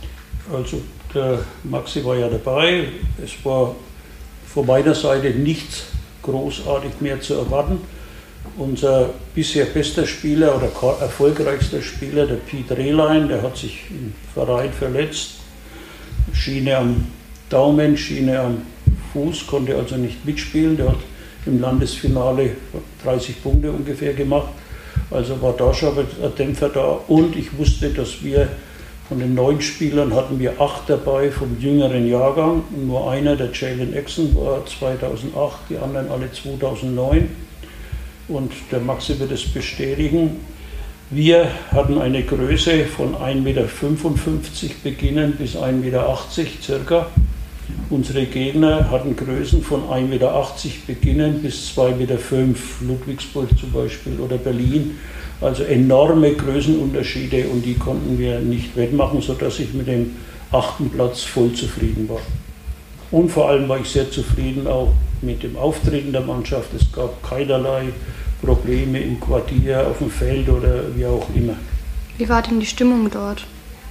Also 0.53 0.81
der 1.13 1.39
Maxi 1.63 2.03
war 2.03 2.15
ja 2.15 2.29
dabei. 2.29 2.87
Es 3.23 3.33
war 3.43 3.75
von 4.47 4.65
meiner 4.65 4.95
Seite 4.95 5.29
nichts 5.31 5.85
großartig 6.23 6.99
mehr 6.99 7.21
zu 7.21 7.35
erwarten. 7.35 7.79
Unser 8.57 9.09
bisher 9.35 9.65
bester 9.65 10.05
Spieler 10.05 10.55
oder 10.55 10.69
erfolgreichster 10.99 11.81
Spieler, 11.81 12.25
der 12.25 12.35
Piet 12.35 12.71
Rehlein, 12.71 13.27
der 13.27 13.41
hat 13.41 13.57
sich 13.57 13.85
im 13.89 14.13
Verein 14.33 14.71
verletzt. 14.71 15.35
Schiene 16.33 16.77
am 16.77 17.05
Daumen, 17.49 17.97
Schiene 17.97 18.39
am 18.39 18.61
Fuß, 19.13 19.47
konnte 19.47 19.75
also 19.75 19.95
nicht 19.95 20.25
mitspielen. 20.25 20.77
Der 20.77 20.89
hat 20.89 20.99
im 21.45 21.61
Landesfinale 21.61 22.51
30 23.03 23.41
Punkte 23.41 23.71
ungefähr 23.71 24.13
gemacht. 24.13 24.49
Also 25.11 25.41
war 25.41 25.53
da 25.53 25.73
schon 25.73 25.97
ein 25.97 26.35
Dämpfer 26.37 26.69
da. 26.69 26.99
Und 27.07 27.35
ich 27.35 27.57
wusste, 27.57 27.89
dass 27.89 28.23
wir 28.23 28.49
von 29.07 29.19
den 29.19 29.35
neun 29.35 29.61
Spielern 29.61 30.13
hatten 30.13 30.37
wir 30.37 30.59
acht 30.59 30.89
dabei 30.89 31.31
vom 31.31 31.57
jüngeren 31.59 32.07
Jahrgang. 32.07 32.63
Nur 32.85 33.09
einer, 33.09 33.37
der 33.37 33.51
Jalen 33.53 33.93
Exon, 33.93 34.35
war 34.35 34.65
2008, 34.65 35.59
die 35.69 35.77
anderen 35.77 36.11
alle 36.11 36.29
2009. 36.29 37.29
Und 38.27 38.51
der 38.69 38.79
Maxi 38.79 39.17
wird 39.17 39.31
es 39.31 39.47
bestätigen. 39.47 40.41
Wir 41.09 41.49
hatten 41.71 42.01
eine 42.01 42.21
Größe 42.21 42.83
von 42.83 43.15
1,55 43.15 43.35
Meter 43.35 43.65
beginnend 44.83 45.37
bis 45.37 45.55
1,80 45.55 45.71
Meter 45.71 46.17
circa. 46.61 47.07
Unsere 47.89 48.25
Gegner 48.25 48.89
hatten 48.91 49.15
Größen 49.15 49.61
von 49.61 49.83
1,80 49.83 50.07
Meter 50.07 50.45
beginnend 50.87 51.43
bis 51.43 51.71
2,5 51.75 51.95
Meter, 51.97 52.17
Ludwigsburg 52.81 53.49
zum 53.59 53.71
Beispiel 53.71 54.19
oder 54.19 54.37
Berlin. 54.37 54.97
Also 55.39 55.63
enorme 55.63 56.33
Größenunterschiede 56.33 57.47
und 57.47 57.63
die 57.63 57.75
konnten 57.75 58.17
wir 58.17 58.39
nicht 58.39 58.75
wettmachen, 58.75 59.21
sodass 59.21 59.59
ich 59.59 59.73
mit 59.73 59.87
dem 59.87 60.15
achten 60.51 60.89
Platz 60.89 61.23
voll 61.23 61.53
zufrieden 61.53 62.09
war. 62.09 62.21
Und 63.11 63.29
vor 63.29 63.49
allem 63.49 63.69
war 63.69 63.79
ich 63.79 63.89
sehr 63.89 64.09
zufrieden 64.09 64.67
auch 64.67 64.91
mit 65.21 65.43
dem 65.43 65.55
Auftreten 65.55 66.11
der 66.11 66.21
Mannschaft. 66.21 66.69
Es 66.75 66.91
gab 66.91 67.23
keinerlei 67.23 67.89
Probleme 68.41 68.99
im 68.99 69.19
Quartier, 69.19 69.87
auf 69.87 69.99
dem 69.99 70.09
Feld 70.09 70.49
oder 70.49 70.83
wie 70.95 71.05
auch 71.05 71.27
immer. 71.33 71.55
Wie 72.17 72.27
war 72.27 72.41
denn 72.41 72.59
die 72.59 72.65
Stimmung 72.65 73.09
dort? 73.09 73.45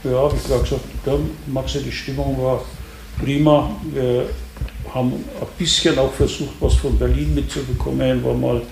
Ja, 0.04 0.30
wie 0.30 0.48
gerade 0.48 0.62
gesagt, 0.62 0.84
da, 1.04 1.18
Maxi, 1.46 1.82
die 1.82 1.92
Stimmung 1.92 2.36
war 2.40 2.62
prima. 3.18 3.70
Wir 3.92 4.26
haben 4.92 5.12
ein 5.12 5.46
bisschen 5.58 5.98
auch 5.98 6.12
versucht, 6.12 6.54
was 6.60 6.74
von 6.74 6.98
Berlin 6.98 7.34
mitzubekommen. 7.34 8.24
War 8.24 8.34
mal 8.34 8.62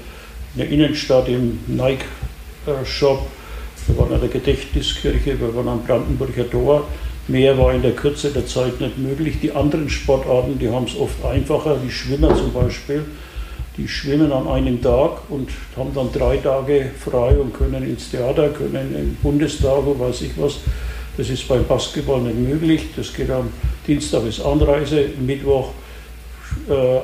in 0.55 0.59
der 0.59 0.69
Innenstadt 0.69 1.29
im 1.29 1.59
Nike-Shop. 1.67 3.27
Wir 3.87 3.99
waren 3.99 4.15
an 4.15 4.21
der 4.21 4.31
Gedächtniskirche, 4.31 5.39
wir 5.39 5.55
waren 5.55 5.69
am 5.69 5.85
Brandenburger 5.85 6.49
Tor. 6.49 6.87
Mehr 7.27 7.57
war 7.59 7.73
in 7.75 7.83
der 7.83 7.93
Kürze 7.93 8.31
der 8.31 8.47
Zeit 8.47 8.81
nicht 8.81 8.99
möglich. 8.99 9.37
Die 9.41 9.53
anderen 9.53 9.89
Sportarten, 9.89 10.59
die 10.59 10.69
haben 10.69 10.85
es 10.85 10.97
oft 10.97 11.25
einfacher, 11.25 11.83
wie 11.83 11.91
Schwimmer 11.91 12.35
zum 12.35 12.53
Beispiel. 12.53 13.05
Die 13.77 13.89
schwimmen 13.89 14.31
an 14.31 14.47
einem 14.47 14.81
Tag 14.81 15.29
und 15.31 15.51
haben 15.77 15.93
dann 15.95 16.13
drei 16.13 16.37
Tage 16.37 16.91
frei 16.99 17.37
und 17.37 17.53
können 17.53 17.83
ins 17.83 18.11
Theater, 18.11 18.51
können 18.51 18.95
im 18.95 19.17
Bundestag 19.17 19.87
und 19.87 19.99
weiß 19.99 20.23
ich 20.23 20.31
was. 20.37 20.59
Das 21.17 21.29
ist 21.29 21.49
beim 21.49 21.65
Basketball 21.67 22.21
nicht 22.21 22.39
möglich. 22.39 22.87
Das 22.97 23.13
geht 23.13 23.31
am 23.31 23.49
Dienstag 23.87 24.25
ist 24.27 24.41
Anreise, 24.41 25.11
Mittwoch 25.21 25.71
äh, 26.69 27.01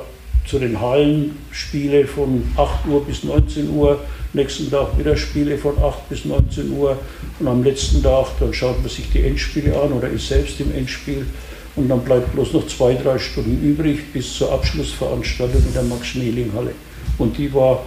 zu 0.47 0.57
den 0.57 0.81
Hallen 0.81 1.37
Spiele 1.51 2.07
von 2.07 2.43
8 2.57 2.87
Uhr 2.87 3.05
bis 3.05 3.23
19 3.23 3.69
Uhr, 3.69 3.99
nächsten 4.33 4.71
Tag 4.71 4.97
wieder 4.97 5.15
Spiele 5.15 5.59
von 5.59 5.77
8 5.77 6.09
bis 6.09 6.25
19 6.25 6.71
Uhr 6.71 6.97
und 7.39 7.47
am 7.47 7.63
letzten 7.63 8.01
Tag 8.01 8.27
dann 8.39 8.51
schaut 8.51 8.79
man 8.79 8.89
sich 8.89 9.11
die 9.11 9.21
Endspiele 9.21 9.79
an 9.79 9.93
oder 9.93 10.09
ist 10.09 10.27
selbst 10.27 10.59
im 10.59 10.73
Endspiel 10.73 11.27
und 11.75 11.87
dann 11.87 12.01
bleibt 12.01 12.33
bloß 12.33 12.53
noch 12.53 12.65
zwei, 12.65 12.95
drei 12.95 13.19
Stunden 13.19 13.61
übrig 13.63 14.11
bis 14.11 14.33
zur 14.33 14.51
Abschlussveranstaltung 14.51 15.63
in 15.63 15.73
der 15.73 15.83
Max-Schmeling-Halle. 15.83 16.71
Und 17.19 17.37
die 17.37 17.53
war 17.53 17.85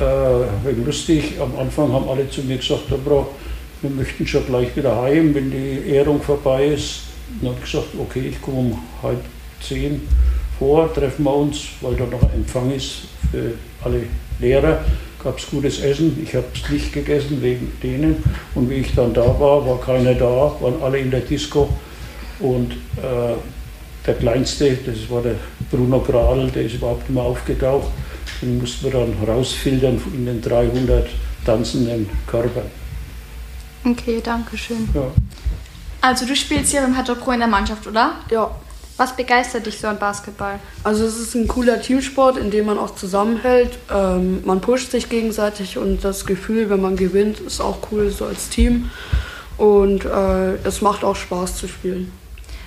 äh, 0.00 0.72
lustig. 0.84 1.34
Am 1.40 1.56
Anfang 1.58 1.92
haben 1.92 2.08
alle 2.08 2.28
zu 2.30 2.42
mir 2.42 2.56
gesagt, 2.56 2.90
wir 2.90 3.90
möchten 3.90 4.26
schon 4.26 4.46
gleich 4.46 4.74
wieder 4.74 5.00
heim, 5.00 5.34
wenn 5.34 5.50
die 5.50 5.90
Ehrung 5.90 6.20
vorbei 6.20 6.68
ist. 6.68 7.07
Dann 7.40 7.50
habe 7.50 7.60
gesagt, 7.60 7.88
okay, 7.98 8.28
ich 8.28 8.40
komme 8.40 8.58
um 8.58 8.78
halb 9.02 9.20
zehn 9.60 10.02
vor, 10.58 10.92
treffen 10.92 11.24
wir 11.24 11.34
uns, 11.34 11.68
weil 11.80 11.94
da 11.94 12.04
noch 12.06 12.22
ein 12.22 12.34
Empfang 12.34 12.70
ist 12.72 13.02
für 13.30 13.52
alle 13.84 14.02
Lehrer. 14.40 14.84
Gab 15.22 15.38
es 15.38 15.50
gutes 15.50 15.80
Essen, 15.80 16.18
ich 16.22 16.34
habe 16.34 16.46
es 16.54 16.70
nicht 16.70 16.92
gegessen 16.92 17.42
wegen 17.42 17.72
denen. 17.82 18.22
Und 18.54 18.70
wie 18.70 18.74
ich 18.74 18.94
dann 18.94 19.12
da 19.12 19.22
war, 19.22 19.66
war 19.66 19.80
keiner 19.80 20.14
da, 20.14 20.52
waren 20.60 20.80
alle 20.82 20.98
in 20.98 21.10
der 21.10 21.20
Disco. 21.20 21.68
Und 22.40 22.72
äh, 22.72 23.34
der 24.06 24.14
Kleinste, 24.14 24.78
das 24.86 25.10
war 25.10 25.22
der 25.22 25.34
Bruno 25.70 26.00
Gradl, 26.00 26.50
der 26.50 26.64
ist 26.64 26.74
überhaupt 26.74 27.02
nicht 27.02 27.14
mehr 27.14 27.24
aufgetaucht. 27.24 27.90
Den 28.40 28.58
mussten 28.58 28.84
wir 28.84 28.92
dann 28.92 29.14
rausfiltern 29.26 30.00
in 30.14 30.26
den 30.26 30.40
300 30.40 31.08
tanzenden 31.44 32.08
Körpern. 32.26 32.70
Okay, 33.84 34.20
danke 34.22 34.56
schön. 34.56 34.88
Ja. 34.94 35.10
Also 36.00 36.26
du 36.26 36.36
spielst 36.36 36.70
hier 36.70 36.82
beim 36.82 36.96
Hatter 36.96 37.14
Pro 37.14 37.32
in 37.32 37.40
der 37.40 37.48
Mannschaft, 37.48 37.86
oder? 37.86 38.12
Ja. 38.30 38.50
Was 38.96 39.14
begeistert 39.14 39.64
dich 39.66 39.78
so 39.78 39.86
an 39.86 39.98
Basketball? 39.98 40.58
Also 40.82 41.04
es 41.04 41.18
ist 41.18 41.34
ein 41.36 41.46
cooler 41.46 41.80
Teamsport, 41.80 42.36
in 42.36 42.50
dem 42.50 42.66
man 42.66 42.78
auch 42.78 42.96
zusammenhält. 42.96 43.78
Ähm, 43.94 44.42
man 44.44 44.60
pusht 44.60 44.90
sich 44.90 45.08
gegenseitig 45.08 45.78
und 45.78 46.02
das 46.02 46.26
Gefühl, 46.26 46.68
wenn 46.68 46.80
man 46.80 46.96
gewinnt, 46.96 47.38
ist 47.38 47.60
auch 47.60 47.78
cool 47.92 48.10
so 48.10 48.24
als 48.24 48.48
Team. 48.48 48.90
Und 49.56 50.04
äh, 50.04 50.54
es 50.64 50.82
macht 50.82 51.04
auch 51.04 51.14
Spaß 51.14 51.58
zu 51.58 51.68
spielen. 51.68 52.12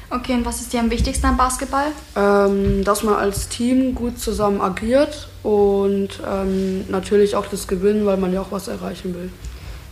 Okay, 0.09 0.33
und 0.33 0.45
was 0.45 0.59
ist 0.61 0.73
dir 0.73 0.81
am 0.81 0.89
wichtigsten 0.89 1.25
am 1.25 1.37
Basketball? 1.37 1.87
Ähm, 2.17 2.83
dass 2.83 3.03
man 3.03 3.15
als 3.15 3.47
Team 3.47 3.95
gut 3.95 4.19
zusammen 4.19 4.61
agiert 4.61 5.29
und 5.43 6.09
ähm, 6.25 6.85
natürlich 6.89 7.35
auch 7.35 7.45
das 7.45 7.67
Gewinnen, 7.67 8.05
weil 8.05 8.17
man 8.17 8.33
ja 8.33 8.41
auch 8.41 8.51
was 8.51 8.67
erreichen 8.67 9.13
will. 9.15 9.29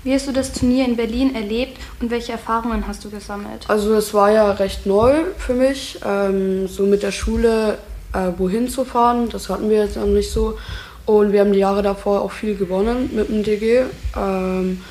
Wie 0.04 0.14
hast 0.14 0.28
du 0.28 0.32
das 0.32 0.54
Turnier 0.54 0.86
in 0.86 0.96
Berlin 0.96 1.36
erlebt 1.36 1.79
und 2.02 2.12
welche 2.12 2.32
Erfahrungen 2.32 2.88
hast 2.88 3.04
du 3.04 3.10
gesammelt? 3.10 3.66
Also 3.68 3.94
es 3.96 4.14
war 4.14 4.32
ja 4.32 4.52
recht 4.52 4.86
neu 4.86 5.26
für 5.38 5.54
mich, 5.54 6.00
ähm, 6.06 6.68
so 6.68 6.84
mit 6.84 7.04
der 7.04 7.12
Schule 7.12 7.78
äh, 8.14 8.32
wohin 8.38 8.70
zu 8.70 8.86
fahren. 8.86 9.30
Das 9.30 9.50
hatten 9.50 9.70
wir 9.70 9.84
jetzt 9.84 9.98
noch 9.98 10.06
nicht 10.06 10.32
so. 10.32 10.58
Und 11.06 11.32
wir 11.32 11.42
haben 11.42 11.54
die 11.54 11.60
Jahre 11.60 11.82
davor 11.82 12.22
auch 12.22 12.32
viel 12.32 12.56
gewonnen 12.56 13.10
mit 13.14 13.30
dem 13.30 13.44
DG. 13.44 13.84
Ähm, 14.16 14.82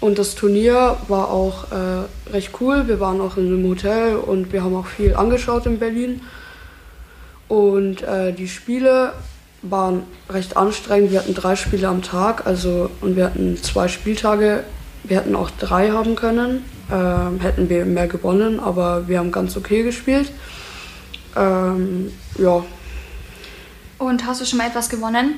und 0.00 0.18
das 0.18 0.34
Turnier 0.34 0.96
war 1.08 1.30
auch 1.30 1.72
äh, 1.72 2.32
recht 2.32 2.52
cool. 2.60 2.86
Wir 2.86 3.00
waren 3.00 3.20
auch 3.20 3.36
in 3.36 3.46
einem 3.46 3.68
Hotel 3.68 4.16
und 4.16 4.52
wir 4.52 4.62
haben 4.62 4.76
auch 4.76 4.86
viel 4.86 5.14
angeschaut 5.14 5.66
in 5.66 5.78
Berlin. 5.78 6.20
Und 7.48 8.02
äh, 8.02 8.32
die 8.32 8.46
Spiele 8.46 9.12
waren 9.62 10.02
recht 10.28 10.56
anstrengend. 10.56 11.10
Wir 11.10 11.20
hatten 11.20 11.34
drei 11.34 11.56
Spiele 11.56 11.88
am 11.88 12.02
Tag, 12.02 12.46
also 12.46 12.90
und 13.00 13.16
wir 13.16 13.24
hatten 13.24 13.56
zwei 13.56 13.88
Spieltage. 13.88 14.64
Wir 15.08 15.16
hätten 15.16 15.34
auch 15.34 15.50
drei 15.50 15.90
haben 15.90 16.16
können, 16.16 16.64
ähm, 16.92 17.40
hätten 17.40 17.68
wir 17.68 17.84
mehr 17.86 18.06
gewonnen, 18.06 18.60
aber 18.60 19.08
wir 19.08 19.18
haben 19.18 19.32
ganz 19.32 19.56
okay 19.56 19.82
gespielt. 19.82 20.30
Ähm, 21.34 22.12
ja. 22.38 22.62
Und 23.98 24.26
hast 24.26 24.40
du 24.40 24.44
schon 24.44 24.58
mal 24.58 24.68
etwas 24.68 24.88
gewonnen? 24.88 25.34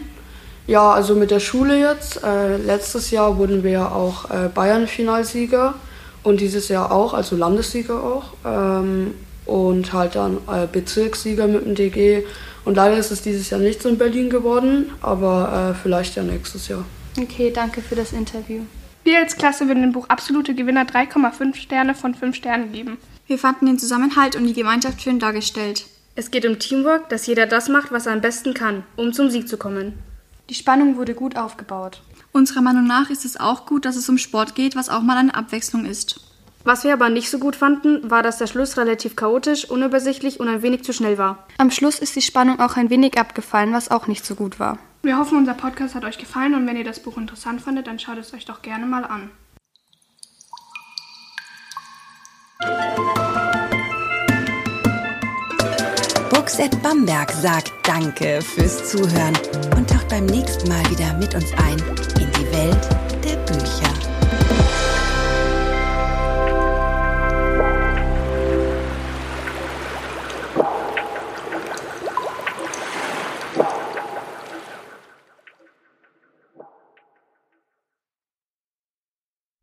Ja, 0.66 0.92
also 0.92 1.14
mit 1.14 1.30
der 1.30 1.40
Schule 1.40 1.78
jetzt. 1.78 2.22
Äh, 2.22 2.56
letztes 2.56 3.10
Jahr 3.10 3.38
wurden 3.38 3.62
wir 3.62 3.92
auch 3.92 4.30
äh, 4.30 4.48
Bayern-Finalsieger 4.52 5.74
und 6.22 6.40
dieses 6.40 6.68
Jahr 6.68 6.92
auch, 6.92 7.14
also 7.14 7.36
Landessieger 7.36 8.02
auch. 8.02 8.34
Ähm, 8.44 9.14
und 9.46 9.92
halt 9.92 10.14
dann 10.14 10.38
äh, 10.48 10.66
Bezirkssieger 10.70 11.46
mit 11.46 11.64
dem 11.64 11.74
DG. 11.74 12.24
Und 12.64 12.76
leider 12.76 12.96
ist 12.96 13.10
es 13.10 13.22
dieses 13.22 13.50
Jahr 13.50 13.60
nicht 13.60 13.82
so 13.82 13.88
in 13.88 13.98
Berlin 13.98 14.30
geworden, 14.30 14.92
aber 15.00 15.72
äh, 15.72 15.74
vielleicht 15.82 16.16
ja 16.16 16.22
nächstes 16.22 16.68
Jahr. 16.68 16.84
Okay, 17.18 17.50
danke 17.52 17.80
für 17.80 17.96
das 17.96 18.12
Interview. 18.12 18.60
Wir 19.02 19.18
als 19.18 19.36
Klasse 19.36 19.66
würden 19.66 19.82
dem 19.82 19.92
Buch 19.92 20.08
Absolute 20.08 20.54
Gewinner 20.54 20.84
3,5 20.84 21.54
Sterne 21.56 21.94
von 21.94 22.14
5 22.14 22.36
Sternen 22.36 22.72
geben. 22.72 22.98
Wir 23.26 23.38
fanden 23.38 23.66
den 23.66 23.78
Zusammenhalt 23.78 24.36
und 24.36 24.44
die 24.44 24.52
Gemeinschaft 24.52 25.00
schön 25.00 25.18
dargestellt. 25.18 25.86
Es 26.16 26.30
geht 26.30 26.44
um 26.44 26.58
Teamwork, 26.58 27.08
dass 27.08 27.26
jeder 27.26 27.46
das 27.46 27.68
macht, 27.68 27.92
was 27.92 28.06
er 28.06 28.12
am 28.12 28.20
besten 28.20 28.52
kann, 28.52 28.82
um 28.96 29.12
zum 29.12 29.30
Sieg 29.30 29.48
zu 29.48 29.56
kommen. 29.56 29.94
Die 30.50 30.54
Spannung 30.54 30.96
wurde 30.96 31.14
gut 31.14 31.36
aufgebaut. 31.36 32.02
Unserer 32.32 32.60
Meinung 32.60 32.86
nach 32.86 33.08
ist 33.08 33.24
es 33.24 33.40
auch 33.40 33.64
gut, 33.64 33.84
dass 33.84 33.96
es 33.96 34.08
um 34.08 34.18
Sport 34.18 34.54
geht, 34.54 34.76
was 34.76 34.88
auch 34.88 35.02
mal 35.02 35.16
eine 35.16 35.34
Abwechslung 35.34 35.86
ist. 35.86 36.20
Was 36.64 36.84
wir 36.84 36.92
aber 36.92 37.08
nicht 37.08 37.30
so 37.30 37.38
gut 37.38 37.56
fanden, 37.56 38.10
war, 38.10 38.22
dass 38.22 38.36
der 38.36 38.48
Schluss 38.48 38.76
relativ 38.76 39.16
chaotisch, 39.16 39.64
unübersichtlich 39.64 40.40
und 40.40 40.48
ein 40.48 40.60
wenig 40.60 40.84
zu 40.84 40.92
schnell 40.92 41.16
war. 41.16 41.46
Am 41.56 41.70
Schluss 41.70 41.98
ist 42.00 42.16
die 42.16 42.22
Spannung 42.22 42.60
auch 42.60 42.76
ein 42.76 42.90
wenig 42.90 43.16
abgefallen, 43.16 43.72
was 43.72 43.90
auch 43.90 44.08
nicht 44.08 44.26
so 44.26 44.34
gut 44.34 44.60
war. 44.60 44.78
Wir 45.02 45.16
hoffen, 45.16 45.38
unser 45.38 45.54
Podcast 45.54 45.94
hat 45.94 46.04
euch 46.04 46.18
gefallen 46.18 46.54
und 46.54 46.66
wenn 46.66 46.76
ihr 46.76 46.84
das 46.84 47.00
Buch 47.00 47.16
interessant 47.16 47.62
fandet, 47.62 47.86
dann 47.86 47.98
schaut 47.98 48.18
es 48.18 48.34
euch 48.34 48.44
doch 48.44 48.60
gerne 48.60 48.84
mal 48.84 49.04
an. 49.04 49.30
Books 56.28 56.60
at 56.60 56.82
Bamberg 56.82 57.32
sagt 57.32 57.72
Danke 57.84 58.42
fürs 58.42 58.90
Zuhören 58.90 59.36
und 59.74 59.88
taucht 59.88 60.08
beim 60.08 60.26
nächsten 60.26 60.68
Mal 60.68 60.84
wieder 60.90 61.14
mit 61.14 61.34
uns 61.34 61.50
ein 61.54 61.78
in 62.20 62.30
die 62.32 62.52
Welt. 62.52 63.09